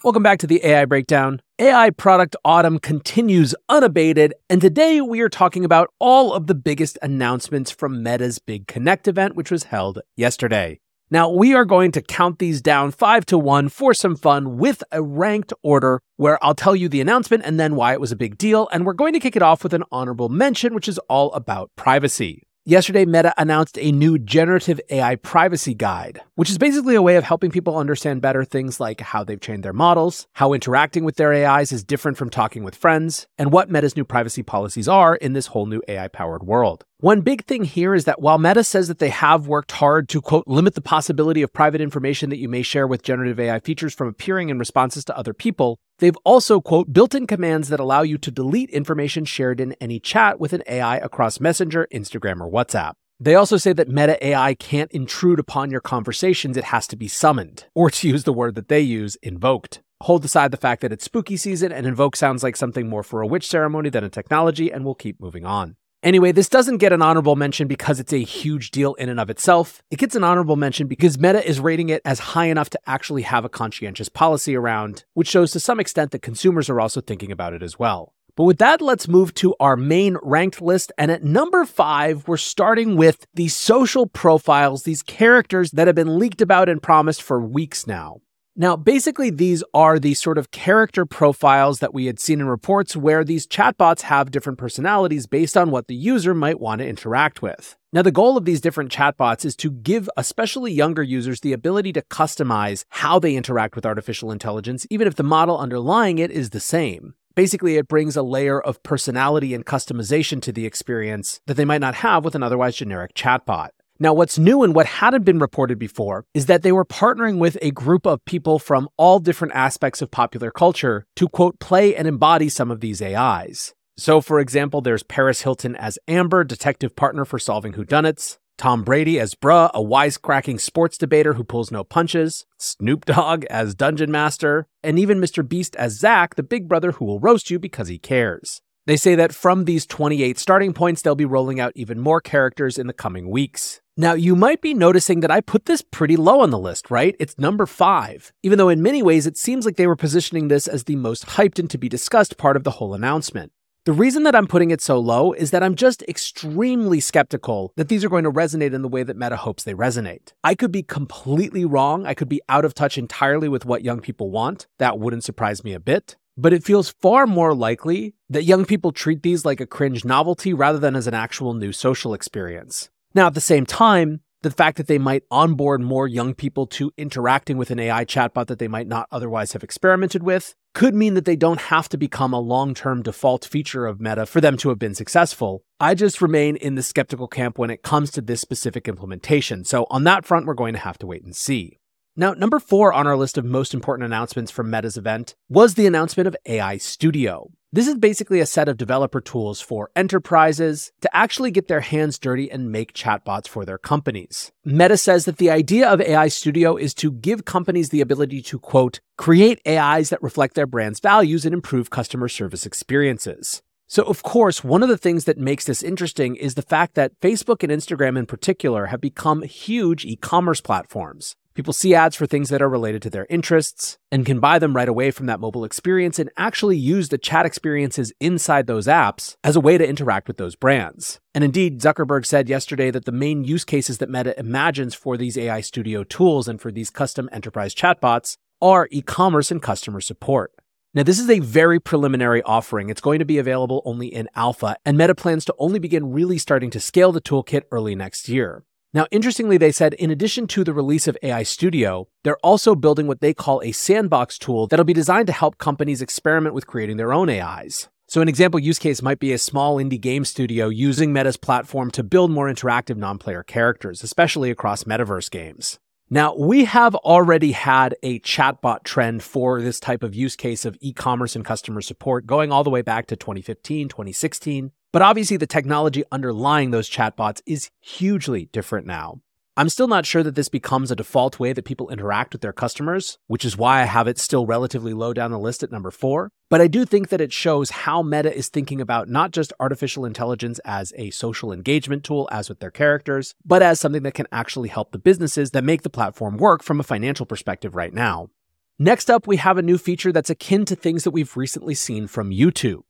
Welcome 0.03 0.23
back 0.23 0.39
to 0.39 0.47
the 0.47 0.65
AI 0.65 0.85
Breakdown. 0.85 1.41
AI 1.59 1.91
product 1.91 2.35
autumn 2.43 2.79
continues 2.79 3.53
unabated, 3.69 4.33
and 4.49 4.59
today 4.59 4.99
we 4.99 5.21
are 5.21 5.29
talking 5.29 5.63
about 5.63 5.91
all 5.99 6.33
of 6.33 6.47
the 6.47 6.55
biggest 6.55 6.97
announcements 7.03 7.69
from 7.69 8.01
Meta's 8.01 8.39
Big 8.39 8.65
Connect 8.65 9.07
event, 9.07 9.35
which 9.35 9.51
was 9.51 9.65
held 9.65 9.99
yesterday. 10.15 10.79
Now, 11.09 11.29
we 11.29 11.53
are 11.53 11.63
going 11.63 11.91
to 11.93 12.01
count 12.01 12.39
these 12.39 12.61
down 12.61 12.91
five 12.91 13.25
to 13.27 13.37
one 13.37 13.69
for 13.69 13.93
some 13.93 14.17
fun 14.17 14.57
with 14.57 14.83
a 14.91 15.01
ranked 15.01 15.53
order 15.63 16.01
where 16.17 16.37
I'll 16.43 16.55
tell 16.55 16.75
you 16.75 16.89
the 16.89 16.99
announcement 16.99 17.43
and 17.45 17.57
then 17.57 17.75
why 17.75 17.93
it 17.93 18.01
was 18.01 18.11
a 18.11 18.17
big 18.17 18.37
deal. 18.37 18.67
And 18.73 18.85
we're 18.85 18.91
going 18.91 19.13
to 19.13 19.19
kick 19.19 19.37
it 19.37 19.41
off 19.41 19.63
with 19.63 19.73
an 19.73 19.85
honorable 19.89 20.27
mention, 20.27 20.73
which 20.73 20.89
is 20.89 20.97
all 21.07 21.31
about 21.33 21.71
privacy. 21.77 22.46
Yesterday, 22.69 23.05
Meta 23.05 23.33
announced 23.37 23.77
a 23.79 23.93
new 23.93 24.19
generative 24.19 24.81
AI 24.89 25.15
privacy 25.15 25.73
guide, 25.73 26.19
which 26.35 26.49
is 26.49 26.57
basically 26.57 26.95
a 26.95 27.01
way 27.01 27.15
of 27.15 27.23
helping 27.23 27.49
people 27.49 27.77
understand 27.77 28.19
better 28.19 28.43
things 28.43 28.77
like 28.77 28.99
how 28.99 29.23
they've 29.23 29.39
trained 29.39 29.63
their 29.63 29.71
models, 29.71 30.27
how 30.33 30.51
interacting 30.51 31.05
with 31.05 31.15
their 31.15 31.33
AIs 31.33 31.71
is 31.71 31.85
different 31.85 32.17
from 32.17 32.29
talking 32.29 32.65
with 32.65 32.75
friends, 32.75 33.25
and 33.37 33.53
what 33.53 33.69
Meta's 33.69 33.95
new 33.95 34.03
privacy 34.03 34.43
policies 34.43 34.89
are 34.89 35.15
in 35.15 35.31
this 35.31 35.47
whole 35.47 35.65
new 35.65 35.81
AI 35.87 36.09
powered 36.09 36.43
world. 36.43 36.83
One 36.99 37.21
big 37.21 37.45
thing 37.45 37.63
here 37.63 37.95
is 37.95 38.03
that 38.03 38.19
while 38.19 38.37
Meta 38.37 38.65
says 38.65 38.89
that 38.89 38.99
they 38.99 39.11
have 39.11 39.47
worked 39.47 39.71
hard 39.71 40.09
to, 40.09 40.19
quote, 40.19 40.45
limit 40.45 40.75
the 40.75 40.81
possibility 40.81 41.41
of 41.43 41.53
private 41.53 41.79
information 41.79 42.29
that 42.31 42.39
you 42.39 42.49
may 42.49 42.63
share 42.63 42.85
with 42.85 43.01
generative 43.01 43.39
AI 43.39 43.61
features 43.61 43.93
from 43.93 44.09
appearing 44.09 44.49
in 44.49 44.59
responses 44.59 45.05
to 45.05 45.17
other 45.17 45.33
people, 45.33 45.79
they've 45.99 46.17
also, 46.23 46.61
quote, 46.61 46.93
built 46.93 47.15
in 47.15 47.27
commands 47.27 47.69
that 47.69 47.79
allow 47.79 48.01
you 48.01 48.17
to 48.17 48.31
delete 48.31 48.69
information 48.69 49.25
shared 49.25 49.59
in 49.59 49.73
any 49.73 49.99
chat 49.99 50.39
with 50.39 50.53
an 50.53 50.63
AI 50.67 50.97
across 50.97 51.39
Messenger, 51.39 51.87
Instagram, 51.93 52.41
or 52.41 52.51
WhatsApp. 52.51 52.93
They 53.19 53.33
also 53.33 53.57
say 53.57 53.73
that 53.73 53.89
Meta 53.89 54.23
AI 54.25 54.53
can't 54.53 54.91
intrude 54.91 55.39
upon 55.39 55.71
your 55.71 55.81
conversations, 55.81 56.55
it 56.55 56.65
has 56.65 56.87
to 56.87 56.95
be 56.95 57.07
summoned, 57.07 57.65
or 57.73 57.89
to 57.89 58.07
use 58.07 58.25
the 58.25 58.33
word 58.33 58.55
that 58.55 58.67
they 58.67 58.81
use, 58.81 59.15
invoked. 59.23 59.81
Hold 60.01 60.23
aside 60.23 60.51
the 60.51 60.57
fact 60.57 60.81
that 60.81 60.91
it's 60.91 61.05
spooky 61.05 61.37
season 61.37 61.71
and 61.71 61.87
invoke 61.87 62.15
sounds 62.15 62.43
like 62.43 62.55
something 62.55 62.87
more 62.87 63.01
for 63.01 63.21
a 63.21 63.27
witch 63.27 63.47
ceremony 63.47 63.89
than 63.89 64.03
a 64.03 64.09
technology, 64.09 64.71
and 64.71 64.85
we'll 64.85 64.93
keep 64.93 65.19
moving 65.19 65.45
on. 65.45 65.75
Anyway, 66.03 66.31
this 66.31 66.47
doesn't 66.47 66.77
get 66.77 66.93
an 66.93 67.01
honorable 67.01 67.35
mention 67.35 67.67
because 67.67 67.99
it's 67.99 68.13
a 68.13 68.23
huge 68.23 68.69
deal 68.69 68.93
in 68.95 69.09
and 69.09 69.19
of 69.19 69.31
itself. 69.31 69.81
It 69.89 69.97
gets 69.97 70.15
an 70.15 70.23
honorable 70.23 70.55
mention 70.55 70.87
because 70.87 71.17
Meta 71.17 71.43
is 71.47 71.59
rating 71.59 71.89
it 71.89 72.03
as 72.05 72.19
high 72.19 72.45
enough 72.45 72.69
to 72.71 72.79
actually 72.85 73.23
have 73.23 73.45
a 73.45 73.49
conscientious 73.49 74.07
policy 74.07 74.55
around, 74.55 75.05
which 75.15 75.27
shows 75.27 75.51
to 75.51 75.59
some 75.59 75.79
extent 75.79 76.11
that 76.11 76.21
consumers 76.21 76.69
are 76.69 76.79
also 76.79 77.01
thinking 77.01 77.31
about 77.31 77.53
it 77.53 77.63
as 77.63 77.79
well. 77.79 78.13
But 78.35 78.43
with 78.43 78.59
that, 78.59 78.83
let's 78.83 79.07
move 79.07 79.33
to 79.35 79.55
our 79.59 79.75
main 79.75 80.17
ranked 80.21 80.61
list. 80.61 80.91
And 80.99 81.09
at 81.09 81.23
number 81.23 81.65
five, 81.65 82.27
we're 82.27 82.37
starting 82.37 82.95
with 82.95 83.25
these 83.33 83.55
social 83.55 84.05
profiles, 84.05 84.83
these 84.83 85.01
characters 85.01 85.71
that 85.71 85.87
have 85.87 85.95
been 85.95 86.19
leaked 86.19 86.41
about 86.41 86.69
and 86.69 86.81
promised 86.81 87.23
for 87.23 87.41
weeks 87.41 87.87
now. 87.87 88.21
Now, 88.59 88.75
basically, 88.75 89.29
these 89.29 89.63
are 89.75 89.99
the 89.99 90.15
sort 90.15 90.39
of 90.39 90.49
character 90.49 91.05
profiles 91.05 91.77
that 91.77 91.93
we 91.93 92.07
had 92.07 92.19
seen 92.19 92.39
in 92.39 92.47
reports 92.47 92.95
where 92.95 93.23
these 93.23 93.45
chatbots 93.45 94.01
have 94.01 94.31
different 94.31 94.57
personalities 94.57 95.27
based 95.27 95.55
on 95.55 95.69
what 95.69 95.85
the 95.85 95.93
user 95.93 96.33
might 96.33 96.59
want 96.59 96.79
to 96.79 96.87
interact 96.87 97.43
with. 97.43 97.77
Now, 97.93 98.01
the 98.01 98.11
goal 98.11 98.35
of 98.35 98.45
these 98.45 98.59
different 98.59 98.91
chatbots 98.91 99.45
is 99.45 99.55
to 99.57 99.69
give 99.69 100.09
especially 100.17 100.71
younger 100.71 101.03
users 101.03 101.41
the 101.41 101.53
ability 101.53 101.93
to 101.93 102.01
customize 102.01 102.83
how 102.89 103.19
they 103.19 103.35
interact 103.35 103.75
with 103.75 103.85
artificial 103.85 104.31
intelligence, 104.31 104.87
even 104.89 105.07
if 105.07 105.13
the 105.13 105.21
model 105.21 105.59
underlying 105.59 106.17
it 106.17 106.31
is 106.31 106.49
the 106.49 106.59
same. 106.59 107.13
Basically, 107.35 107.75
it 107.75 107.87
brings 107.87 108.17
a 108.17 108.23
layer 108.23 108.59
of 108.59 108.81
personality 108.81 109.53
and 109.53 109.67
customization 109.67 110.41
to 110.41 110.51
the 110.51 110.65
experience 110.65 111.41
that 111.45 111.57
they 111.57 111.65
might 111.65 111.81
not 111.81 111.93
have 111.93 112.25
with 112.25 112.33
an 112.33 112.41
otherwise 112.41 112.75
generic 112.75 113.13
chatbot. 113.13 113.69
Now, 113.99 114.13
what's 114.13 114.37
new 114.37 114.61
and 114.61 114.75
what 114.75 114.85
hadn't 114.85 115.23
been 115.23 115.39
reported 115.39 115.79
before 115.79 116.25
is 116.35 116.45
that 116.45 116.61
they 116.61 116.71
were 116.71 116.85
partnering 116.85 117.39
with 117.39 117.57
a 117.61 117.71
group 117.71 118.05
of 118.05 118.23
people 118.25 118.59
from 118.59 118.89
all 118.95 119.19
different 119.19 119.55
aspects 119.55 120.03
of 120.03 120.11
popular 120.11 120.51
culture 120.51 121.05
to 121.15 121.27
quote, 121.27 121.59
play 121.59 121.95
and 121.95 122.07
embody 122.07 122.47
some 122.47 122.69
of 122.69 122.79
these 122.79 123.01
AIs. 123.01 123.73
So, 123.97 124.21
for 124.21 124.39
example, 124.39 124.81
there's 124.81 125.01
Paris 125.01 125.41
Hilton 125.41 125.75
as 125.75 125.97
Amber, 126.07 126.43
detective 126.43 126.95
partner 126.95 127.25
for 127.25 127.39
solving 127.39 127.73
whodunits. 127.73 128.37
Tom 128.57 128.83
Brady 128.83 129.19
as 129.19 129.33
Bru, 129.35 129.65
a 129.73 129.81
wisecracking 129.81 130.59
sports 130.59 130.97
debater 130.97 131.33
who 131.33 131.43
pulls 131.43 131.71
no 131.71 131.83
punches. 131.83 132.45
Snoop 132.59 133.05
Dogg 133.05 133.45
as 133.45 133.73
Dungeon 133.73 134.11
Master. 134.11 134.67
And 134.83 134.99
even 134.99 135.19
Mr. 135.19 135.47
Beast 135.47 135.75
as 135.75 135.97
Zach, 135.97 136.35
the 136.35 136.43
big 136.43 136.67
brother 136.67 136.93
who 136.93 137.05
will 137.05 137.19
roast 137.19 137.49
you 137.49 137.57
because 137.57 137.87
he 137.87 137.97
cares. 137.97 138.61
They 138.85 138.97
say 138.97 139.15
that 139.15 139.33
from 139.33 139.65
these 139.65 139.85
28 139.85 140.37
starting 140.37 140.73
points, 140.73 141.01
they'll 141.01 141.15
be 141.15 141.25
rolling 141.25 141.59
out 141.59 141.73
even 141.75 141.99
more 141.99 142.21
characters 142.21 142.77
in 142.77 142.87
the 142.87 142.93
coming 142.93 143.29
weeks. 143.29 143.81
Now, 143.99 144.13
you 144.13 144.35
might 144.35 144.61
be 144.61 144.75
noticing 144.75 145.21
that 145.21 145.31
I 145.31 145.41
put 145.41 145.65
this 145.65 145.81
pretty 145.81 146.15
low 146.15 146.41
on 146.41 146.51
the 146.51 146.59
list, 146.59 146.91
right? 146.91 147.15
It's 147.19 147.39
number 147.39 147.65
five, 147.65 148.31
even 148.43 148.59
though 148.59 148.69
in 148.69 148.83
many 148.83 149.01
ways 149.01 149.25
it 149.25 149.37
seems 149.37 149.65
like 149.65 149.75
they 149.75 149.87
were 149.87 149.95
positioning 149.95 150.49
this 150.49 150.67
as 150.67 150.83
the 150.83 150.95
most 150.95 151.25
hyped 151.25 151.57
and 151.57 151.67
to 151.71 151.79
be 151.79 151.89
discussed 151.89 152.37
part 152.37 152.55
of 152.55 152.63
the 152.63 152.71
whole 152.77 152.93
announcement. 152.93 153.51
The 153.85 153.93
reason 153.93 154.21
that 154.21 154.35
I'm 154.35 154.45
putting 154.45 154.69
it 154.69 154.81
so 154.81 154.99
low 154.99 155.33
is 155.33 155.49
that 155.49 155.63
I'm 155.63 155.73
just 155.73 156.03
extremely 156.03 156.99
skeptical 156.99 157.73
that 157.75 157.87
these 157.87 158.05
are 158.05 158.09
going 158.09 158.25
to 158.25 158.31
resonate 158.31 158.73
in 158.73 158.83
the 158.83 158.87
way 158.87 159.01
that 159.01 159.17
Meta 159.17 159.35
hopes 159.35 159.63
they 159.63 159.73
resonate. 159.73 160.33
I 160.43 160.53
could 160.53 160.71
be 160.71 160.83
completely 160.83 161.65
wrong. 161.65 162.05
I 162.05 162.13
could 162.13 162.29
be 162.29 162.41
out 162.49 162.65
of 162.65 162.75
touch 162.75 162.99
entirely 162.99 163.49
with 163.49 163.65
what 163.65 163.83
young 163.83 163.99
people 163.99 164.29
want. 164.29 164.67
That 164.77 164.99
wouldn't 164.99 165.23
surprise 165.23 165.63
me 165.63 165.73
a 165.73 165.79
bit 165.79 166.17
but 166.39 166.53
it 166.53 166.63
feels 166.63 166.91
far 167.01 167.25
more 167.25 167.55
likely 167.55 168.13
that 168.29 168.43
young 168.43 168.63
people 168.63 168.91
treat 168.91 169.23
these 169.23 169.43
like 169.43 169.59
a 169.59 169.65
cringe 169.65 170.05
novelty 170.05 170.53
rather 170.53 170.77
than 170.77 170.95
as 170.95 171.07
an 171.07 171.15
actual 171.15 171.55
new 171.55 171.71
social 171.71 172.13
experience. 172.13 172.91
Now, 173.13 173.27
at 173.27 173.33
the 173.33 173.41
same 173.41 173.65
time, 173.65 174.21
the 174.43 174.51
fact 174.51 174.77
that 174.77 174.87
they 174.87 174.99
might 174.99 175.23
onboard 175.31 175.81
more 175.81 176.07
young 176.07 176.33
people 176.33 176.67
to 176.67 176.91
interacting 176.97 177.57
with 177.57 177.71
an 177.71 177.79
AI 177.79 178.05
chatbot 178.05 178.47
that 178.47 178.59
they 178.59 178.67
might 178.67 178.87
not 178.87 179.07
otherwise 179.11 179.53
have 179.53 179.63
experimented 179.63 180.23
with 180.23 180.55
could 180.73 180.93
mean 180.93 181.15
that 181.15 181.25
they 181.25 181.35
don't 181.35 181.59
have 181.59 181.89
to 181.89 181.97
become 181.97 182.33
a 182.33 182.39
long 182.39 182.75
term 182.75 183.01
default 183.01 183.43
feature 183.45 183.87
of 183.87 183.99
Meta 183.99 184.25
for 184.25 184.39
them 184.39 184.55
to 184.57 184.69
have 184.69 184.77
been 184.77 184.93
successful. 184.93 185.63
I 185.79 185.95
just 185.95 186.21
remain 186.21 186.55
in 186.55 186.75
the 186.75 186.83
skeptical 186.83 187.27
camp 187.27 187.57
when 187.57 187.71
it 187.71 187.81
comes 187.81 188.11
to 188.11 188.21
this 188.21 188.41
specific 188.41 188.87
implementation. 188.87 189.63
So, 189.63 189.87
on 189.89 190.03
that 190.03 190.25
front, 190.25 190.45
we're 190.45 190.53
going 190.53 190.73
to 190.73 190.79
have 190.79 190.99
to 190.99 191.07
wait 191.07 191.23
and 191.23 191.35
see. 191.35 191.79
Now, 192.15 192.33
number 192.33 192.59
four 192.59 192.93
on 192.93 193.07
our 193.07 193.17
list 193.17 193.37
of 193.37 193.45
most 193.45 193.73
important 193.73 194.05
announcements 194.05 194.51
from 194.51 194.69
Meta's 194.69 194.97
event 194.97 195.35
was 195.49 195.73
the 195.73 195.87
announcement 195.87 196.27
of 196.27 196.35
AI 196.45 196.77
Studio. 196.77 197.51
This 197.77 197.87
is 197.87 197.93
basically 197.93 198.39
a 198.39 198.47
set 198.47 198.67
of 198.67 198.77
developer 198.77 199.21
tools 199.21 199.61
for 199.61 199.91
enterprises 199.95 200.91
to 201.01 201.15
actually 201.15 201.51
get 201.51 201.67
their 201.67 201.81
hands 201.81 202.17
dirty 202.17 202.49
and 202.49 202.71
make 202.71 202.91
chatbots 202.91 203.47
for 203.47 203.65
their 203.65 203.77
companies. 203.77 204.51
Meta 204.65 204.97
says 204.97 205.25
that 205.25 205.37
the 205.37 205.51
idea 205.51 205.87
of 205.87 206.01
AI 206.01 206.27
Studio 206.27 206.75
is 206.75 206.95
to 206.95 207.11
give 207.11 207.45
companies 207.45 207.89
the 207.89 208.01
ability 208.01 208.41
to, 208.41 208.57
quote, 208.57 208.99
create 209.15 209.61
AIs 209.67 210.09
that 210.09 210.23
reflect 210.23 210.55
their 210.55 210.65
brand's 210.65 210.99
values 210.99 211.45
and 211.45 211.53
improve 211.53 211.91
customer 211.91 212.27
service 212.27 212.65
experiences. 212.65 213.61
So, 213.85 214.01
of 214.05 214.23
course, 214.23 214.63
one 214.63 214.81
of 214.81 214.89
the 214.89 214.97
things 214.97 215.25
that 215.25 215.37
makes 215.37 215.65
this 215.65 215.83
interesting 215.83 216.35
is 216.35 216.55
the 216.55 216.63
fact 216.63 216.95
that 216.95 217.17
Facebook 217.21 217.61
and 217.61 217.71
Instagram 217.71 218.17
in 218.17 218.25
particular 218.25 218.87
have 218.87 219.01
become 219.01 219.43
huge 219.43 220.03
e 220.03 220.15
commerce 220.15 220.61
platforms. 220.61 221.35
People 221.57 221.73
see 221.73 221.95
ads 221.95 222.15
for 222.15 222.27
things 222.27 222.49
that 222.49 222.61
are 222.61 222.69
related 222.69 223.01
to 223.01 223.09
their 223.09 223.25
interests 223.31 223.97
and 224.11 224.27
can 224.27 224.39
buy 224.39 224.59
them 224.59 224.75
right 224.75 224.87
away 224.87 225.09
from 225.09 225.25
that 225.25 225.39
mobile 225.39 225.63
experience 225.63 226.19
and 226.19 226.29
actually 226.37 226.77
use 226.77 227.09
the 227.09 227.17
chat 227.17 227.47
experiences 227.47 228.13
inside 228.19 228.67
those 228.67 228.85
apps 228.85 229.37
as 229.43 229.55
a 229.55 229.59
way 229.59 229.75
to 229.75 229.87
interact 229.87 230.27
with 230.27 230.37
those 230.37 230.55
brands. 230.55 231.19
And 231.33 231.43
indeed, 231.43 231.81
Zuckerberg 231.81 232.27
said 232.27 232.47
yesterday 232.47 232.91
that 232.91 233.05
the 233.05 233.11
main 233.11 233.43
use 233.43 233.65
cases 233.65 233.97
that 233.97 234.09
Meta 234.11 234.39
imagines 234.39 234.93
for 234.93 235.17
these 235.17 235.35
AI 235.35 235.61
Studio 235.61 236.03
tools 236.03 236.47
and 236.47 236.61
for 236.61 236.71
these 236.71 236.91
custom 236.91 237.27
enterprise 237.31 237.73
chatbots 237.73 238.37
are 238.61 238.87
e 238.91 239.01
commerce 239.01 239.49
and 239.49 239.59
customer 239.59 239.99
support. 239.99 240.51
Now, 240.93 241.01
this 241.01 241.17
is 241.17 241.27
a 241.27 241.39
very 241.39 241.79
preliminary 241.79 242.43
offering. 242.43 242.91
It's 242.91 243.01
going 243.01 243.17
to 243.17 243.25
be 243.25 243.39
available 243.39 243.81
only 243.83 244.13
in 244.13 244.29
alpha, 244.35 244.77
and 244.85 244.95
Meta 244.95 245.15
plans 245.15 245.43
to 245.45 245.55
only 245.57 245.79
begin 245.79 246.11
really 246.13 246.37
starting 246.37 246.69
to 246.69 246.79
scale 246.79 247.11
the 247.11 247.19
toolkit 247.19 247.63
early 247.71 247.95
next 247.95 248.29
year. 248.29 248.63
Now, 248.97 249.05
interestingly, 249.11 249.59
they 249.59 249.71
said 249.71 249.93
in 249.93 250.09
addition 250.09 250.47
to 250.47 250.63
the 250.63 250.73
release 250.73 251.07
of 251.07 251.15
AI 251.21 251.43
Studio, 251.43 252.07
they're 252.23 252.43
also 252.43 252.73
building 252.73 253.05
what 253.05 253.21
they 253.21 253.31
call 253.31 253.61
a 253.61 253.71
sandbox 253.71 254.39
tool 254.39 254.65
that'll 254.65 254.85
be 254.85 254.91
designed 254.91 255.27
to 255.27 255.33
help 255.33 255.59
companies 255.59 256.01
experiment 256.01 256.55
with 256.55 256.65
creating 256.65 256.97
their 256.97 257.13
own 257.13 257.29
AIs. 257.29 257.89
So, 258.07 258.21
an 258.21 258.27
example 258.27 258.59
use 258.59 258.79
case 258.79 259.03
might 259.03 259.19
be 259.19 259.33
a 259.33 259.37
small 259.37 259.75
indie 259.75 260.01
game 260.01 260.25
studio 260.25 260.69
using 260.69 261.13
Meta's 261.13 261.37
platform 261.37 261.91
to 261.91 262.01
build 262.01 262.31
more 262.31 262.51
interactive 262.51 262.97
non 262.97 263.19
player 263.19 263.43
characters, 263.43 264.01
especially 264.01 264.49
across 264.49 264.85
metaverse 264.85 265.29
games. 265.29 265.77
Now, 266.09 266.33
we 266.35 266.65
have 266.65 266.95
already 266.95 267.51
had 267.51 267.95
a 268.01 268.19
chatbot 268.21 268.83
trend 268.83 269.21
for 269.21 269.61
this 269.61 269.79
type 269.79 270.01
of 270.01 270.15
use 270.15 270.35
case 270.35 270.65
of 270.65 270.75
e 270.81 270.91
commerce 270.91 271.35
and 271.35 271.45
customer 271.45 271.81
support 271.81 272.25
going 272.25 272.51
all 272.51 272.63
the 272.63 272.71
way 272.71 272.81
back 272.81 273.05
to 273.07 273.15
2015, 273.15 273.89
2016. 273.89 274.71
But 274.91 275.01
obviously, 275.01 275.37
the 275.37 275.47
technology 275.47 276.03
underlying 276.11 276.71
those 276.71 276.89
chatbots 276.89 277.41
is 277.45 277.69
hugely 277.81 278.49
different 278.51 278.87
now. 278.87 279.21
I'm 279.59 279.69
still 279.69 279.87
not 279.87 280.05
sure 280.05 280.21
that 280.21 280.35
this 280.35 280.49
becomes 280.49 280.91
a 280.91 280.95
default 280.95 281.39
way 281.39 281.51
that 281.51 281.65
people 281.65 281.89
interact 281.89 282.31
with 282.31 282.43
their 282.43 282.53
customers, 282.53 283.17
which 283.25 283.43
is 283.43 283.57
why 283.57 283.81
I 283.81 283.85
have 283.85 284.07
it 284.07 284.19
still 284.19 284.45
relatively 284.45 284.93
low 284.93 285.13
down 285.13 285.31
the 285.31 285.39
list 285.39 285.63
at 285.63 285.71
number 285.71 285.89
four. 285.89 286.31
But 286.47 286.61
I 286.61 286.67
do 286.67 286.85
think 286.85 287.09
that 287.09 287.21
it 287.21 287.33
shows 287.33 287.71
how 287.71 288.03
Meta 288.03 288.31
is 288.31 288.49
thinking 288.49 288.79
about 288.79 289.09
not 289.09 289.31
just 289.31 289.53
artificial 289.59 290.05
intelligence 290.05 290.59
as 290.63 290.93
a 290.95 291.09
social 291.09 291.51
engagement 291.51 292.03
tool, 292.03 292.29
as 292.31 292.49
with 292.49 292.59
their 292.59 292.69
characters, 292.69 293.33
but 293.43 293.63
as 293.63 293.79
something 293.79 294.03
that 294.03 294.13
can 294.13 294.27
actually 294.31 294.69
help 294.69 294.91
the 294.91 294.99
businesses 294.99 295.49
that 295.51 295.63
make 295.63 295.81
the 295.81 295.89
platform 295.89 296.37
work 296.37 296.61
from 296.61 296.79
a 296.79 296.83
financial 296.83 297.25
perspective 297.25 297.75
right 297.75 297.95
now. 297.95 298.29
Next 298.77 299.09
up, 299.09 299.25
we 299.25 299.37
have 299.37 299.57
a 299.57 299.63
new 299.63 299.79
feature 299.79 300.11
that's 300.11 300.29
akin 300.29 300.65
to 300.65 300.75
things 300.75 301.03
that 301.03 301.09
we've 301.09 301.35
recently 301.35 301.73
seen 301.73 302.05
from 302.05 302.29
YouTube. 302.29 302.83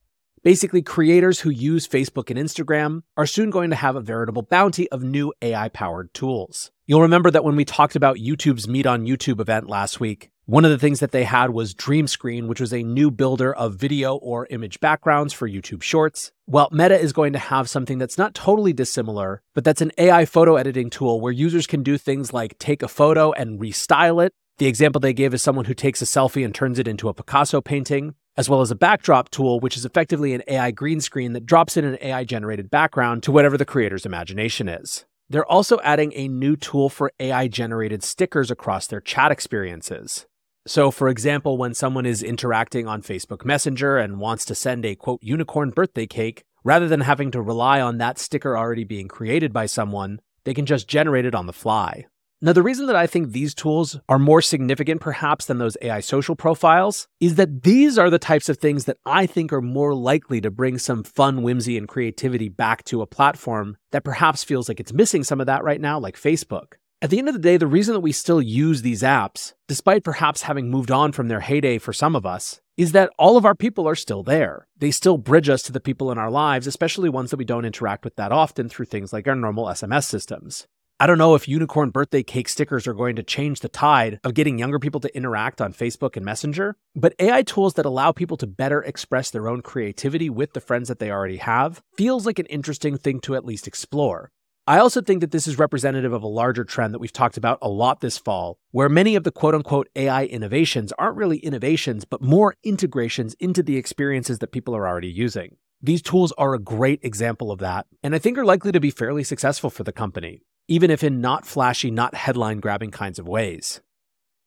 Basically, 0.48 0.82
creators 0.82 1.42
who 1.42 1.50
use 1.50 1.90
Facebook 1.90 2.30
and 2.30 2.40
Instagram 2.40 3.02
are 3.18 3.26
soon 3.26 3.50
going 3.50 3.70
to 3.70 3.76
have 3.76 3.98
a 3.98 4.02
veritable 4.02 4.44
bounty 4.44 4.90
of 4.92 5.04
new 5.04 5.34
AI 5.42 5.68
powered 5.68 6.14
tools. 6.14 6.72
You'll 6.86 7.02
remember 7.02 7.30
that 7.30 7.44
when 7.44 7.58
we 7.58 7.66
talked 7.66 7.98
about 7.98 8.16
YouTube's 8.16 8.66
Made 8.66 8.88
on 8.88 9.06
YouTube 9.06 9.42
event 9.42 9.68
last 9.68 10.00
week, 10.00 10.30
one 10.46 10.64
of 10.64 10.72
the 10.72 10.78
things 10.78 11.02
that 11.02 11.12
they 11.12 11.26
had 11.26 11.50
was 11.50 11.74
Dream 11.74 12.08
Screen, 12.08 12.48
which 12.48 12.62
was 12.62 12.72
a 12.72 12.82
new 12.82 13.12
builder 13.12 13.54
of 13.54 13.76
video 13.76 14.16
or 14.16 14.48
image 14.50 14.80
backgrounds 14.80 15.34
for 15.34 15.50
YouTube 15.50 15.84
Shorts. 15.84 16.32
Well, 16.46 16.70
Meta 16.72 16.98
is 16.98 17.12
going 17.12 17.34
to 17.34 17.40
have 17.40 17.70
something 17.70 17.98
that's 17.98 18.18
not 18.18 18.34
totally 18.34 18.72
dissimilar, 18.72 19.42
but 19.54 19.66
that's 19.66 19.82
an 19.82 19.92
AI 19.98 20.24
photo 20.24 20.56
editing 20.56 20.90
tool 20.90 21.20
where 21.20 21.34
users 21.34 21.68
can 21.68 21.84
do 21.84 21.98
things 21.98 22.32
like 22.32 22.58
take 22.58 22.82
a 22.82 22.88
photo 22.88 23.34
and 23.34 23.60
restyle 23.60 24.26
it. 24.26 24.32
The 24.60 24.68
example 24.68 25.02
they 25.02 25.12
gave 25.12 25.34
is 25.34 25.44
someone 25.44 25.66
who 25.66 25.74
takes 25.74 26.02
a 26.02 26.06
selfie 26.06 26.46
and 26.46 26.56
turns 26.56 26.80
it 26.80 26.88
into 26.88 27.10
a 27.10 27.14
Picasso 27.14 27.60
painting, 27.60 28.16
as 28.38 28.50
well 28.50 28.62
as 28.62 28.72
a 28.72 28.76
backdrop 28.76 29.30
tool, 29.30 29.60
which 29.60 29.76
is 29.76 29.84
effectively 29.84 30.34
an 30.34 30.44
AI 30.48 30.72
green 30.72 31.02
screen 31.02 31.34
that 31.34 31.46
drops 31.46 31.76
in 31.76 31.84
an 31.84 31.98
AI 32.02 32.24
generated 32.24 32.70
background 32.70 33.24
to 33.24 33.32
whatever 33.32 33.58
the 33.58 33.66
creator's 33.66 34.06
imagination 34.06 34.70
is. 34.70 35.06
They're 35.30 35.46
also 35.46 35.80
adding 35.84 36.14
a 36.16 36.28
new 36.28 36.56
tool 36.56 36.88
for 36.90 37.12
AI 37.20 37.48
generated 37.48 38.04
stickers 38.04 38.50
across 38.50 38.88
their 38.88 39.02
chat 39.02 39.32
experiences. 39.32 40.26
So, 40.66 40.92
for 40.92 41.10
example, 41.10 41.58
when 41.58 41.74
someone 41.74 42.06
is 42.06 42.22
interacting 42.22 42.88
on 42.88 43.02
Facebook 43.02 43.44
Messenger 43.44 43.98
and 43.98 44.20
wants 44.20 44.46
to 44.46 44.56
send 44.56 44.86
a 44.86 44.96
quote 44.96 45.24
unicorn 45.24 45.72
birthday 45.72 46.06
cake, 46.06 46.44
rather 46.64 46.88
than 46.88 47.02
having 47.02 47.32
to 47.32 47.42
rely 47.42 47.82
on 47.82 47.98
that 47.98 48.20
sticker 48.20 48.58
already 48.58 48.84
being 48.84 49.08
created 49.08 49.52
by 49.52 49.66
someone, 49.66 50.20
they 50.44 50.54
can 50.54 50.66
just 50.66 50.88
generate 50.88 51.26
it 51.26 51.36
on 51.36 51.46
the 51.46 51.54
fly. 51.54 52.06
Now, 52.40 52.54
the 52.54 52.62
reason 52.62 52.86
that 52.86 52.96
I 52.96 53.08
think 53.08 53.32
these 53.32 53.56
tools 53.56 54.00
are 54.08 54.20
more 54.20 54.44
significant 54.44 55.02
perhaps 55.02 55.46
than 55.46 55.58
those 55.58 55.76
AI 55.82 56.02
social 56.02 56.36
profiles 56.36 57.08
is 57.20 57.34
that 57.34 57.64
these 57.64 57.98
are 57.98 58.12
the 58.12 58.20
types 58.20 58.48
of 58.48 58.60
things 58.60 58.86
that 58.86 58.98
I 59.08 59.26
think 59.26 59.52
are 59.52 59.62
more 59.62 59.96
likely 59.96 60.40
to 60.42 60.52
bring 60.52 60.78
some 60.78 61.04
fun, 61.04 61.42
whimsy, 61.42 61.80
and 61.80 61.88
creativity 61.88 62.48
back 62.48 62.84
to 62.86 63.02
a 63.02 63.08
platform 63.08 63.78
that 63.92 64.04
perhaps 64.04 64.44
feels 64.44 64.70
like 64.70 64.80
it's 64.80 64.94
missing 64.94 65.24
some 65.24 65.40
of 65.40 65.48
that 65.48 65.64
right 65.64 65.82
now, 65.82 66.00
like 66.00 66.16
Facebook. 66.16 66.74
At 67.02 67.10
the 67.10 67.18
end 67.18 67.28
of 67.28 67.34
the 67.34 67.40
day, 67.40 67.58
the 67.58 67.66
reason 67.66 67.96
that 67.96 68.02
we 68.02 68.12
still 68.12 68.42
use 68.42 68.84
these 68.84 69.02
apps, 69.02 69.54
despite 69.68 70.04
perhaps 70.04 70.44
having 70.44 70.70
moved 70.70 70.92
on 70.92 71.14
from 71.14 71.30
their 71.30 71.40
heyday 71.40 71.80
for 71.80 71.92
some 71.92 72.16
of 72.16 72.26
us, 72.28 72.62
is 72.76 72.92
that 72.92 73.10
all 73.18 73.38
of 73.38 73.46
our 73.46 73.56
people 73.56 73.88
are 73.88 73.96
still 73.96 74.22
there. 74.22 74.68
They 74.78 74.92
still 74.92 75.18
bridge 75.18 75.50
us 75.50 75.64
to 75.64 75.72
the 75.72 75.80
people 75.80 76.12
in 76.12 76.20
our 76.20 76.30
lives, 76.30 76.68
especially 76.68 77.10
ones 77.10 77.32
that 77.32 77.38
we 77.38 77.46
don't 77.46 77.66
interact 77.66 78.04
with 78.04 78.16
that 78.18 78.32
often 78.32 78.70
through 78.70 78.86
things 78.86 79.12
like 79.12 79.28
our 79.28 79.36
normal 79.36 79.66
SMS 79.66 80.04
systems. 80.04 80.68
I 81.00 81.06
don't 81.06 81.20
know 81.20 81.36
if 81.36 81.48
unicorn 81.48 81.92
birthday 81.92 82.24
cake 82.24 82.50
stickers 82.50 82.88
are 82.88 82.94
going 82.96 83.16
to 83.18 83.24
change 83.24 83.60
the 83.60 83.70
tide 83.70 84.20
of 84.24 84.34
getting 84.34 84.58
younger 84.58 84.80
people 84.80 85.00
to 85.02 85.16
interact 85.16 85.62
on 85.62 85.72
Facebook 85.72 86.16
and 86.16 86.26
Messenger, 86.26 86.76
but 86.96 87.14
AI 87.20 87.44
tools 87.44 87.76
that 87.76 87.86
allow 87.86 88.12
people 88.12 88.36
to 88.38 88.48
better 88.48 88.82
express 88.82 89.30
their 89.30 89.48
own 89.48 89.62
creativity 89.62 90.28
with 90.28 90.54
the 90.54 90.60
friends 90.60 90.88
that 90.88 90.98
they 90.98 91.12
already 91.12 91.38
have 91.38 91.84
feels 91.96 92.26
like 92.26 92.40
an 92.40 92.48
interesting 92.48 92.98
thing 92.98 93.20
to 93.20 93.36
at 93.36 93.46
least 93.46 93.68
explore. 93.68 94.32
I 94.66 94.80
also 94.80 95.02
think 95.02 95.22
that 95.22 95.30
this 95.30 95.46
is 95.46 95.60
representative 95.60 96.14
of 96.14 96.24
a 96.24 96.28
larger 96.28 96.64
trend 96.64 96.96
that 96.96 97.00
we've 97.00 97.14
talked 97.14 97.38
about 97.38 97.60
a 97.62 97.70
lot 97.70 98.02
this 98.02 98.18
fall, 98.18 98.58
where 98.72 98.90
many 98.90 99.16
of 99.16 99.24
the 99.24 99.32
quote 99.32 99.54
unquote 99.54 99.90
AI 99.96 100.26
innovations 100.26 100.92
aren't 100.98 101.16
really 101.18 101.38
innovations, 101.38 102.06
but 102.06 102.24
more 102.24 102.56
integrations 102.64 103.36
into 103.36 103.62
the 103.62 103.78
experiences 103.78 104.40
that 104.40 104.52
people 104.52 104.76
are 104.76 104.88
already 104.88 105.12
using. 105.12 105.58
These 105.80 106.02
tools 106.02 106.34
are 106.40 106.56
a 106.56 106.60
great 106.60 107.02
example 107.04 107.52
of 107.52 107.60
that, 107.60 107.86
and 108.02 108.16
I 108.16 108.18
think 108.18 108.36
are 108.40 108.44
likely 108.44 108.72
to 108.72 108.80
be 108.80 108.90
fairly 108.90 109.24
successful 109.24 109.70
for 109.70 109.84
the 109.84 109.92
company, 109.92 110.42
even 110.68 110.92
if 110.92 111.04
in 111.04 111.22
not 111.22 111.46
flashy, 111.46 111.92
not 111.92 112.16
headline 112.16 112.60
grabbing 112.60 112.92
kinds 112.92 113.20
of 113.20 113.28
ways. 113.28 113.82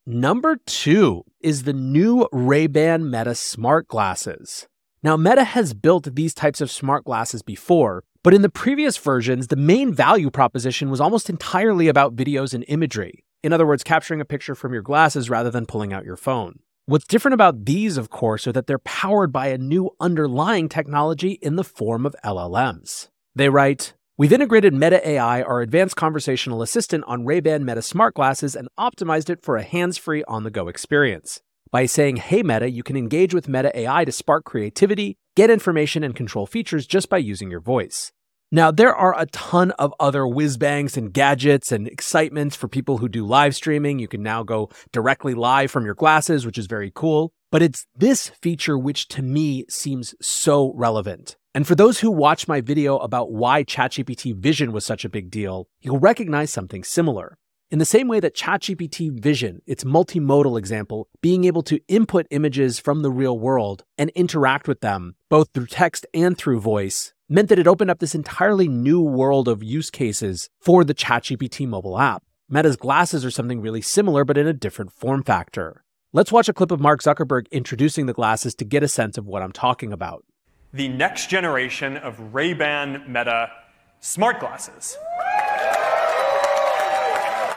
Number 0.07 0.59
two 0.67 1.25
is 1.41 1.63
the 1.63 1.73
new 1.73 2.29
Ray-Ban 2.33 3.11
Meta 3.11 3.35
smart 3.35 3.87
glasses. 3.87 4.67
Now, 5.03 5.17
Meta 5.17 5.45
has 5.45 5.73
built 5.73 6.15
these 6.15 6.35
types 6.35 6.61
of 6.61 6.71
smart 6.71 7.05
glasses 7.05 7.43
before, 7.43 8.05
but 8.23 8.35
in 8.35 8.43
the 8.43 8.51
previous 8.51 8.97
versions, 8.99 9.47
the 9.47 9.57
main 9.57 9.95
value 9.95 10.31
proposition 10.31 10.91
was 10.91 11.01
almost 11.01 11.31
entirely 11.31 11.89
about 11.89 12.17
videos 12.17 12.53
and 12.53 12.65
imagery. 12.69 13.25
In 13.43 13.53
other 13.53 13.67
words, 13.67 13.83
capturing 13.83 14.21
a 14.21 14.27
picture 14.27 14.55
from 14.55 14.75
your 14.75 14.83
glasses 14.83 15.31
rather 15.31 15.51
than 15.51 15.65
pulling 15.65 15.93
out 15.93 16.05
your 16.05 16.17
phone. 16.17 16.61
What's 16.85 17.07
different 17.07 17.35
about 17.35 17.65
these, 17.65 17.97
of 17.97 18.11
course, 18.11 18.47
are 18.47 18.53
that 18.53 18.67
they're 18.67 18.79
powered 18.79 19.33
by 19.33 19.47
a 19.47 19.59
new 19.59 19.91
underlying 20.01 20.69
technology 20.69 21.33
in 21.41 21.57
the 21.57 21.65
form 21.65 22.05
of 22.05 22.17
LLMs. 22.25 23.09
They 23.35 23.49
write, 23.49 23.95
We've 24.21 24.35
integrated 24.35 24.75
Meta 24.75 25.09
AI, 25.09 25.41
our 25.41 25.63
advanced 25.63 25.97
conversational 25.97 26.61
assistant, 26.61 27.05
on 27.07 27.25
Ray-Ban 27.25 27.65
Meta 27.65 27.81
smart 27.81 28.13
glasses 28.13 28.55
and 28.55 28.69
optimized 28.79 29.31
it 29.31 29.43
for 29.43 29.57
a 29.57 29.63
hands-free 29.63 30.25
on-the-go 30.25 30.69
experience. 30.69 31.41
By 31.71 31.87
saying, 31.87 32.17
Hey 32.17 32.43
Meta, 32.43 32.71
you 32.71 32.83
can 32.83 32.99
engage 32.99 33.33
with 33.33 33.49
Meta 33.49 33.75
AI 33.75 34.05
to 34.05 34.13
spark 34.13 34.45
creativity, 34.45 35.17
get 35.37 35.49
information, 35.49 36.05
and 36.05 36.15
control 36.15 36.45
features 36.45 36.87
just 36.87 37.09
by 37.09 37.17
using 37.17 37.51
your 37.51 37.61
voice. 37.61 38.13
Now, 38.53 38.71
there 38.71 38.95
are 38.95 39.19
a 39.19 39.25
ton 39.25 39.71
of 39.79 39.95
other 39.99 40.27
whiz 40.27 40.59
bangs 40.59 40.99
and 40.99 41.15
gadgets 41.15 41.73
and 41.73 41.89
excitements 41.89 42.55
for 42.55 42.69
people 42.69 42.99
who 42.99 43.09
do 43.09 43.25
live 43.25 43.57
streaming. 43.57 43.99
You 44.01 44.09
can 44.09 44.23
now 44.23 44.43
go 44.43 44.69
directly 44.93 45.33
live 45.33 45.71
from 45.71 45.87
your 45.87 45.95
glasses, 45.95 46.45
which 46.45 46.59
is 46.59 46.67
very 46.67 46.93
cool. 46.95 47.33
But 47.51 47.63
it's 47.63 47.87
this 47.97 48.29
feature 48.29 48.77
which 48.77 49.09
to 49.09 49.23
me 49.23 49.65
seems 49.71 50.15
so 50.21 50.75
relevant. 50.77 51.39
And 51.53 51.67
for 51.67 51.75
those 51.75 51.99
who 51.99 52.13
watched 52.13 52.47
my 52.47 52.61
video 52.61 52.97
about 52.99 53.33
why 53.33 53.65
ChatGPT 53.65 54.37
Vision 54.37 54.71
was 54.71 54.85
such 54.85 55.05
a 55.05 55.09
big 55.09 55.33
deal, 55.33 55.67
you'll 55.81 55.99
recognize 55.99 56.53
something 56.53 56.85
similar. 56.85 57.39
In 57.73 57.81
the 57.81 57.85
same 57.85 58.07
way 58.07 58.21
that 58.21 58.37
ChatGPT 58.37 59.21
Vision, 59.21 59.61
its 59.67 59.83
multimodal 59.83 60.57
example, 60.57 61.09
being 61.21 61.45
able 61.45 61.63
to 61.65 61.81
input 61.89 62.29
images 62.31 62.79
from 62.79 63.03
the 63.03 63.11
real 63.11 63.37
world 63.37 63.83
and 63.99 64.11
interact 64.11 64.69
with 64.69 64.81
them, 64.81 65.17
both 65.29 65.49
through 65.53 65.67
text 65.67 66.07
and 66.15 66.39
through 66.39 66.61
voice, 66.61 67.15
meant 67.29 67.49
that 67.49 67.59
it 67.59 67.67
opened 67.67 67.91
up 67.91 67.99
this 67.99 68.15
entirely 68.15 68.69
new 68.69 69.01
world 69.01 69.49
of 69.49 69.61
use 69.61 69.91
cases 69.91 70.51
for 70.61 70.85
the 70.85 70.95
ChatGPT 70.95 71.67
mobile 71.67 71.99
app. 71.99 72.23
Meta's 72.49 72.77
glasses 72.77 73.25
are 73.25 73.31
something 73.31 73.61
really 73.61 73.83
similar, 73.83 74.25
but 74.25 74.39
in 74.39 74.47
a 74.47 74.53
different 74.53 74.93
form 74.93 75.25
factor. 75.25 75.85
Let's 76.13 76.33
watch 76.33 76.49
a 76.49 76.53
clip 76.53 76.71
of 76.71 76.81
Mark 76.81 77.03
Zuckerberg 77.03 77.51
introducing 77.51 78.07
the 78.07 78.13
glasses 78.13 78.55
to 78.57 78.65
get 78.65 78.85
a 78.85 78.89
sense 78.89 79.19
of 79.19 79.27
what 79.27 79.43
I'm 79.43 79.53
talking 79.53 79.93
about. 79.93 80.25
The 80.73 80.87
next 80.89 81.29
generation 81.29 81.97
of 81.97 82.33
Ray-Ban 82.33 83.05
Meta 83.09 83.51
smart 83.99 84.39
glasses. 84.39 84.97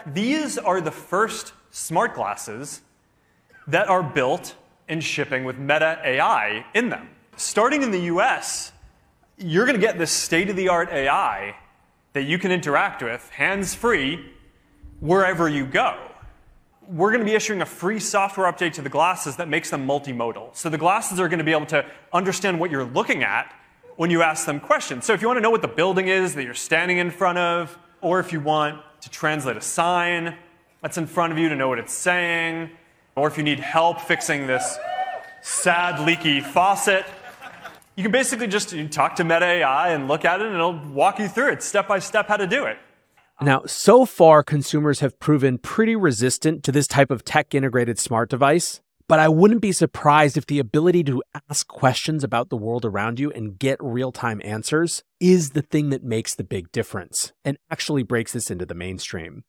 These 0.07 0.57
are 0.57 0.81
the 0.81 0.91
first 0.91 1.53
smart 1.69 2.15
glasses 2.15 2.81
that 3.67 3.87
are 3.87 4.01
built 4.01 4.55
and 4.89 5.03
shipping 5.03 5.43
with 5.43 5.59
Meta 5.59 5.99
AI 6.03 6.65
in 6.73 6.89
them. 6.89 7.07
Starting 7.35 7.83
in 7.83 7.91
the 7.91 8.01
US, 8.01 8.71
you're 9.37 9.65
going 9.65 9.79
to 9.79 9.85
get 9.85 9.99
this 9.99 10.11
state 10.11 10.49
of 10.49 10.55
the 10.55 10.69
art 10.69 10.89
AI 10.89 11.55
that 12.13 12.23
you 12.23 12.39
can 12.39 12.51
interact 12.51 13.03
with 13.03 13.29
hands 13.29 13.75
free 13.75 14.31
wherever 14.99 15.47
you 15.47 15.65
go. 15.67 15.97
We're 16.87 17.11
going 17.11 17.21
to 17.21 17.25
be 17.25 17.35
issuing 17.35 17.61
a 17.61 17.65
free 17.65 17.99
software 17.99 18.51
update 18.51 18.73
to 18.73 18.81
the 18.81 18.89
glasses 18.89 19.37
that 19.37 19.47
makes 19.47 19.69
them 19.69 19.87
multimodal. 19.87 20.55
So 20.55 20.69
the 20.69 20.77
glasses 20.77 21.19
are 21.19 21.29
going 21.29 21.39
to 21.39 21.45
be 21.45 21.51
able 21.51 21.65
to 21.67 21.85
understand 22.11 22.59
what 22.59 22.71
you're 22.71 22.83
looking 22.83 23.23
at 23.23 23.53
when 23.95 24.09
you 24.09 24.21
ask 24.21 24.45
them 24.45 24.59
questions. 24.59 25.05
So 25.05 25.13
if 25.13 25.21
you 25.21 25.27
want 25.27 25.37
to 25.37 25.41
know 25.41 25.49
what 25.49 25.61
the 25.61 25.67
building 25.67 26.09
is 26.09 26.35
that 26.35 26.43
you're 26.43 26.53
standing 26.53 26.97
in 26.97 27.09
front 27.09 27.37
of, 27.37 27.77
or 28.01 28.19
if 28.19 28.33
you 28.33 28.41
want 28.41 28.81
to 29.01 29.09
translate 29.09 29.55
a 29.55 29.61
sign 29.61 30.35
that's 30.81 30.97
in 30.97 31.07
front 31.07 31.31
of 31.31 31.39
you 31.39 31.47
to 31.49 31.55
know 31.55 31.69
what 31.69 31.79
it's 31.79 31.93
saying, 31.93 32.69
or 33.15 33.27
if 33.27 33.37
you 33.37 33.43
need 33.43 33.59
help 33.59 34.01
fixing 34.01 34.47
this 34.47 34.77
sad 35.41 36.05
leaky 36.05 36.41
faucet, 36.41 37.05
you 37.95 38.03
can 38.03 38.11
basically 38.11 38.47
just 38.47 38.75
talk 38.91 39.15
to 39.15 39.23
Meta 39.23 39.45
AI 39.45 39.89
and 39.89 40.07
look 40.07 40.25
at 40.25 40.41
it, 40.41 40.47
and 40.47 40.55
it'll 40.55 40.79
walk 40.89 41.19
you 41.19 41.27
through 41.27 41.51
it 41.51 41.63
step 41.63 41.87
by 41.87 41.99
step 41.99 42.27
how 42.27 42.37
to 42.37 42.47
do 42.47 42.65
it. 42.65 42.77
Um, 43.39 43.47
now, 43.47 43.63
so 43.65 44.05
far, 44.05 44.43
consumers 44.43 44.99
have 44.99 45.19
proven 45.19 45.57
pretty 45.57 45.95
resistant 45.95 46.63
to 46.63 46.71
this 46.71 46.87
type 46.87 47.11
of 47.11 47.23
tech 47.23 47.53
integrated 47.53 47.99
smart 47.99 48.29
device. 48.29 48.81
But 49.07 49.19
I 49.19 49.27
wouldn't 49.27 49.61
be 49.61 49.73
surprised 49.73 50.37
if 50.37 50.45
the 50.45 50.59
ability 50.59 51.03
to 51.05 51.21
ask 51.49 51.67
questions 51.67 52.23
about 52.23 52.49
the 52.49 52.57
world 52.57 52.85
around 52.85 53.19
you 53.19 53.31
and 53.31 53.59
get 53.59 53.77
real 53.81 54.11
time 54.11 54.41
answers 54.45 55.03
is 55.19 55.51
the 55.51 55.61
thing 55.61 55.89
that 55.89 56.03
makes 56.03 56.33
the 56.33 56.43
big 56.43 56.71
difference 56.71 57.33
and 57.43 57.57
actually 57.69 58.03
breaks 58.03 58.31
this 58.33 58.49
into 58.49 58.65
the 58.65 58.73
mainstream. 58.73 59.43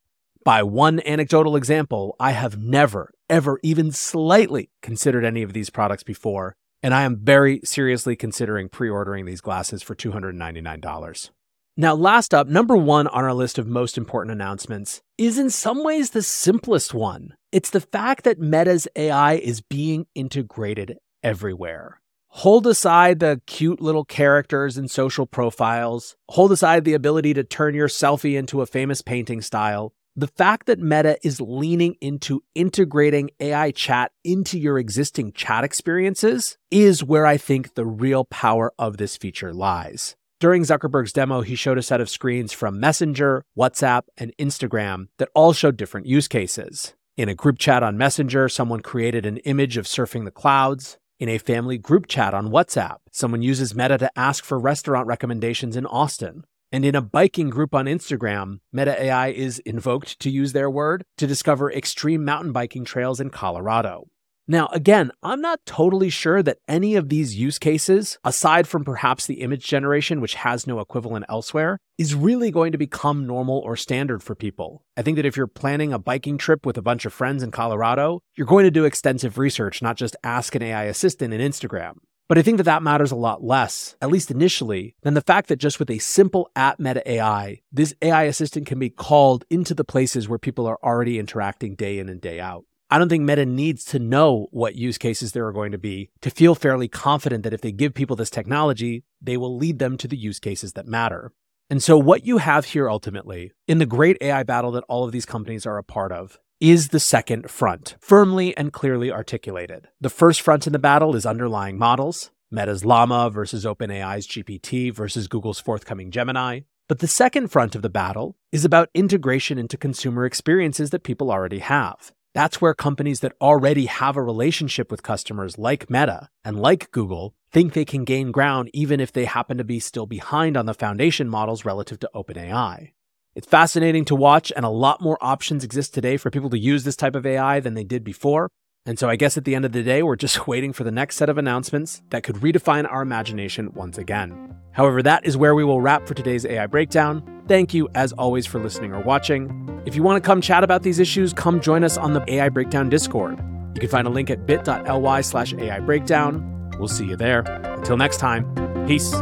By 0.44 0.62
one 0.62 1.00
anecdotal 1.06 1.56
example, 1.56 2.16
I 2.20 2.32
have 2.32 2.58
never, 2.58 3.12
ever, 3.30 3.60
even 3.62 3.92
slightly 3.92 4.70
considered 4.82 5.24
any 5.24 5.42
of 5.42 5.52
these 5.52 5.70
products 5.70 6.02
before, 6.02 6.56
and 6.82 6.92
I 6.92 7.02
am 7.02 7.16
very 7.16 7.60
seriously 7.64 8.16
considering 8.16 8.68
pre 8.68 8.90
ordering 8.90 9.24
these 9.24 9.40
glasses 9.40 9.82
for 9.82 9.94
$299. 9.94 11.30
Now, 11.76 11.96
last 11.96 12.32
up, 12.32 12.46
number 12.46 12.76
one 12.76 13.08
on 13.08 13.24
our 13.24 13.34
list 13.34 13.58
of 13.58 13.66
most 13.66 13.98
important 13.98 14.30
announcements 14.30 15.02
is 15.18 15.40
in 15.40 15.50
some 15.50 15.82
ways 15.82 16.10
the 16.10 16.22
simplest 16.22 16.94
one. 16.94 17.34
It's 17.50 17.70
the 17.70 17.80
fact 17.80 18.22
that 18.22 18.38
Meta's 18.38 18.86
AI 18.94 19.34
is 19.34 19.60
being 19.60 20.06
integrated 20.14 20.98
everywhere. 21.24 22.00
Hold 22.28 22.68
aside 22.68 23.18
the 23.18 23.40
cute 23.46 23.80
little 23.80 24.04
characters 24.04 24.76
and 24.76 24.88
social 24.88 25.26
profiles, 25.26 26.14
hold 26.30 26.52
aside 26.52 26.84
the 26.84 26.94
ability 26.94 27.34
to 27.34 27.42
turn 27.42 27.74
your 27.74 27.88
selfie 27.88 28.38
into 28.38 28.60
a 28.60 28.66
famous 28.66 29.02
painting 29.02 29.42
style. 29.42 29.92
The 30.14 30.28
fact 30.28 30.66
that 30.66 30.78
Meta 30.78 31.18
is 31.24 31.40
leaning 31.40 31.96
into 32.00 32.44
integrating 32.54 33.30
AI 33.40 33.72
chat 33.72 34.12
into 34.22 34.60
your 34.60 34.78
existing 34.78 35.32
chat 35.32 35.64
experiences 35.64 36.56
is 36.70 37.02
where 37.02 37.26
I 37.26 37.36
think 37.36 37.74
the 37.74 37.84
real 37.84 38.24
power 38.26 38.72
of 38.78 38.96
this 38.96 39.16
feature 39.16 39.52
lies. 39.52 40.14
During 40.44 40.64
Zuckerberg's 40.64 41.14
demo, 41.14 41.40
he 41.40 41.54
showed 41.54 41.78
a 41.78 41.82
set 41.82 42.02
of 42.02 42.10
screens 42.10 42.52
from 42.52 42.78
Messenger, 42.78 43.46
WhatsApp, 43.56 44.02
and 44.18 44.30
Instagram 44.38 45.06
that 45.16 45.30
all 45.34 45.54
showed 45.54 45.78
different 45.78 46.06
use 46.06 46.28
cases. 46.28 46.92
In 47.16 47.30
a 47.30 47.34
group 47.34 47.58
chat 47.58 47.82
on 47.82 47.96
Messenger, 47.96 48.50
someone 48.50 48.80
created 48.80 49.24
an 49.24 49.38
image 49.38 49.78
of 49.78 49.86
surfing 49.86 50.26
the 50.26 50.30
clouds. 50.30 50.98
In 51.18 51.30
a 51.30 51.38
family 51.38 51.78
group 51.78 52.08
chat 52.08 52.34
on 52.34 52.50
WhatsApp, 52.50 52.98
someone 53.10 53.40
uses 53.40 53.74
Meta 53.74 53.96
to 53.96 54.10
ask 54.18 54.44
for 54.44 54.58
restaurant 54.58 55.06
recommendations 55.06 55.78
in 55.78 55.86
Austin. 55.86 56.44
And 56.70 56.84
in 56.84 56.94
a 56.94 57.00
biking 57.00 57.48
group 57.48 57.74
on 57.74 57.86
Instagram, 57.86 58.58
Meta 58.70 59.02
AI 59.02 59.28
is 59.28 59.60
invoked, 59.60 60.20
to 60.20 60.28
use 60.28 60.52
their 60.52 60.68
word, 60.68 61.06
to 61.16 61.26
discover 61.26 61.72
extreme 61.72 62.22
mountain 62.22 62.52
biking 62.52 62.84
trails 62.84 63.18
in 63.18 63.30
Colorado. 63.30 64.08
Now, 64.46 64.68
again, 64.72 65.10
I'm 65.22 65.40
not 65.40 65.64
totally 65.64 66.10
sure 66.10 66.42
that 66.42 66.58
any 66.68 66.96
of 66.96 67.08
these 67.08 67.34
use 67.34 67.58
cases, 67.58 68.18
aside 68.24 68.68
from 68.68 68.84
perhaps 68.84 69.26
the 69.26 69.40
image 69.40 69.66
generation, 69.66 70.20
which 70.20 70.34
has 70.34 70.66
no 70.66 70.80
equivalent 70.80 71.24
elsewhere, 71.30 71.78
is 71.96 72.14
really 72.14 72.50
going 72.50 72.72
to 72.72 72.78
become 72.78 73.26
normal 73.26 73.60
or 73.60 73.74
standard 73.74 74.22
for 74.22 74.34
people. 74.34 74.84
I 74.98 75.02
think 75.02 75.16
that 75.16 75.24
if 75.24 75.34
you're 75.34 75.46
planning 75.46 75.94
a 75.94 75.98
biking 75.98 76.36
trip 76.36 76.66
with 76.66 76.76
a 76.76 76.82
bunch 76.82 77.06
of 77.06 77.14
friends 77.14 77.42
in 77.42 77.52
Colorado, 77.52 78.20
you're 78.36 78.46
going 78.46 78.64
to 78.64 78.70
do 78.70 78.84
extensive 78.84 79.38
research, 79.38 79.80
not 79.80 79.96
just 79.96 80.14
ask 80.22 80.54
an 80.54 80.62
AI 80.62 80.84
assistant 80.84 81.32
in 81.32 81.40
Instagram. 81.40 81.94
But 82.28 82.36
I 82.36 82.42
think 82.42 82.58
that 82.58 82.64
that 82.64 82.82
matters 82.82 83.12
a 83.12 83.16
lot 83.16 83.42
less, 83.42 83.96
at 84.02 84.10
least 84.10 84.30
initially, 84.30 84.94
than 85.02 85.14
the 85.14 85.20
fact 85.22 85.48
that 85.48 85.56
just 85.56 85.78
with 85.78 85.90
a 85.90 85.98
simple 85.98 86.50
at 86.54 86.78
Meta 86.78 87.02
AI, 87.10 87.60
this 87.72 87.94
AI 88.02 88.24
assistant 88.24 88.66
can 88.66 88.78
be 88.78 88.90
called 88.90 89.46
into 89.48 89.72
the 89.72 89.84
places 89.84 90.28
where 90.28 90.38
people 90.38 90.66
are 90.66 90.78
already 90.82 91.18
interacting 91.18 91.74
day 91.74 91.98
in 91.98 92.10
and 92.10 92.20
day 92.20 92.40
out. 92.40 92.64
I 92.90 92.98
don't 92.98 93.08
think 93.08 93.24
Meta 93.24 93.46
needs 93.46 93.84
to 93.86 93.98
know 93.98 94.48
what 94.50 94.76
use 94.76 94.98
cases 94.98 95.32
there 95.32 95.46
are 95.46 95.52
going 95.52 95.72
to 95.72 95.78
be 95.78 96.10
to 96.20 96.30
feel 96.30 96.54
fairly 96.54 96.86
confident 96.86 97.42
that 97.42 97.54
if 97.54 97.60
they 97.60 97.72
give 97.72 97.94
people 97.94 98.14
this 98.14 98.30
technology, 98.30 99.04
they 99.20 99.36
will 99.36 99.56
lead 99.56 99.78
them 99.78 99.96
to 99.98 100.08
the 100.08 100.16
use 100.16 100.38
cases 100.38 100.74
that 100.74 100.86
matter. 100.86 101.32
And 101.70 101.82
so, 101.82 101.96
what 101.96 102.26
you 102.26 102.38
have 102.38 102.66
here 102.66 102.90
ultimately, 102.90 103.52
in 103.66 103.78
the 103.78 103.86
great 103.86 104.18
AI 104.20 104.42
battle 104.42 104.70
that 104.72 104.84
all 104.86 105.04
of 105.04 105.12
these 105.12 105.24
companies 105.24 105.64
are 105.64 105.78
a 105.78 105.82
part 105.82 106.12
of, 106.12 106.38
is 106.60 106.88
the 106.88 107.00
second 107.00 107.50
front, 107.50 107.96
firmly 108.00 108.56
and 108.56 108.72
clearly 108.72 109.10
articulated. 109.10 109.88
The 110.00 110.10
first 110.10 110.42
front 110.42 110.66
in 110.66 110.72
the 110.72 110.78
battle 110.78 111.16
is 111.16 111.26
underlying 111.26 111.78
models, 111.78 112.30
Meta's 112.50 112.84
Llama 112.84 113.30
versus 113.30 113.64
OpenAI's 113.64 114.28
GPT 114.28 114.92
versus 114.92 115.26
Google's 115.26 115.58
forthcoming 115.58 116.10
Gemini. 116.10 116.60
But 116.86 116.98
the 116.98 117.08
second 117.08 117.48
front 117.48 117.74
of 117.74 117.82
the 117.82 117.90
battle 117.90 118.36
is 118.52 118.64
about 118.64 118.90
integration 118.94 119.58
into 119.58 119.78
consumer 119.78 120.26
experiences 120.26 120.90
that 120.90 121.02
people 121.02 121.30
already 121.30 121.60
have. 121.60 122.12
That's 122.34 122.60
where 122.60 122.74
companies 122.74 123.20
that 123.20 123.36
already 123.40 123.86
have 123.86 124.16
a 124.16 124.22
relationship 124.22 124.90
with 124.90 125.04
customers 125.04 125.56
like 125.56 125.88
Meta 125.88 126.28
and 126.44 126.60
like 126.60 126.90
Google 126.90 127.32
think 127.52 127.72
they 127.72 127.84
can 127.84 128.02
gain 128.02 128.32
ground 128.32 128.70
even 128.74 128.98
if 128.98 129.12
they 129.12 129.24
happen 129.24 129.56
to 129.58 129.64
be 129.64 129.78
still 129.78 130.06
behind 130.06 130.56
on 130.56 130.66
the 130.66 130.74
foundation 130.74 131.28
models 131.28 131.64
relative 131.64 132.00
to 132.00 132.10
OpenAI. 132.12 132.90
It's 133.36 133.46
fascinating 133.46 134.04
to 134.06 134.16
watch, 134.16 134.52
and 134.54 134.64
a 134.64 134.68
lot 134.68 135.00
more 135.00 135.18
options 135.20 135.62
exist 135.64 135.94
today 135.94 136.16
for 136.16 136.30
people 136.30 136.50
to 136.50 136.58
use 136.58 136.82
this 136.82 136.96
type 136.96 137.14
of 137.14 137.24
AI 137.24 137.60
than 137.60 137.74
they 137.74 137.84
did 137.84 138.02
before. 138.02 138.48
And 138.84 138.98
so 138.98 139.08
I 139.08 139.16
guess 139.16 139.36
at 139.36 139.44
the 139.44 139.54
end 139.54 139.64
of 139.64 139.72
the 139.72 139.82
day, 139.82 140.02
we're 140.02 140.16
just 140.16 140.46
waiting 140.48 140.72
for 140.72 140.82
the 140.82 140.92
next 140.92 141.16
set 141.16 141.28
of 141.28 141.38
announcements 141.38 142.02
that 142.10 142.24
could 142.24 142.36
redefine 142.36 142.90
our 142.90 143.02
imagination 143.02 143.72
once 143.74 143.96
again. 143.96 144.56
However, 144.72 145.02
that 145.02 145.24
is 145.24 145.36
where 145.36 145.54
we 145.54 145.64
will 145.64 145.80
wrap 145.80 146.06
for 146.06 146.14
today's 146.14 146.44
AI 146.44 146.66
breakdown. 146.66 147.33
Thank 147.46 147.74
you, 147.74 147.88
as 147.94 148.12
always, 148.12 148.46
for 148.46 148.58
listening 148.58 148.92
or 148.92 149.00
watching. 149.00 149.82
If 149.84 149.94
you 149.94 150.02
want 150.02 150.22
to 150.22 150.26
come 150.26 150.40
chat 150.40 150.64
about 150.64 150.82
these 150.82 150.98
issues, 150.98 151.32
come 151.32 151.60
join 151.60 151.84
us 151.84 151.98
on 151.98 152.14
the 152.14 152.24
AI 152.32 152.48
Breakdown 152.48 152.88
Discord. 152.88 153.38
You 153.74 153.80
can 153.80 153.90
find 153.90 154.06
a 154.06 154.10
link 154.10 154.30
at 154.30 154.46
bit.ly 154.46 155.20
slash 155.20 155.52
AI 155.54 155.80
Breakdown. 155.80 156.70
We'll 156.78 156.88
see 156.88 157.04
you 157.04 157.16
there. 157.16 157.40
Until 157.40 157.96
next 157.96 158.16
time, 158.18 158.46
peace. 158.86 159.12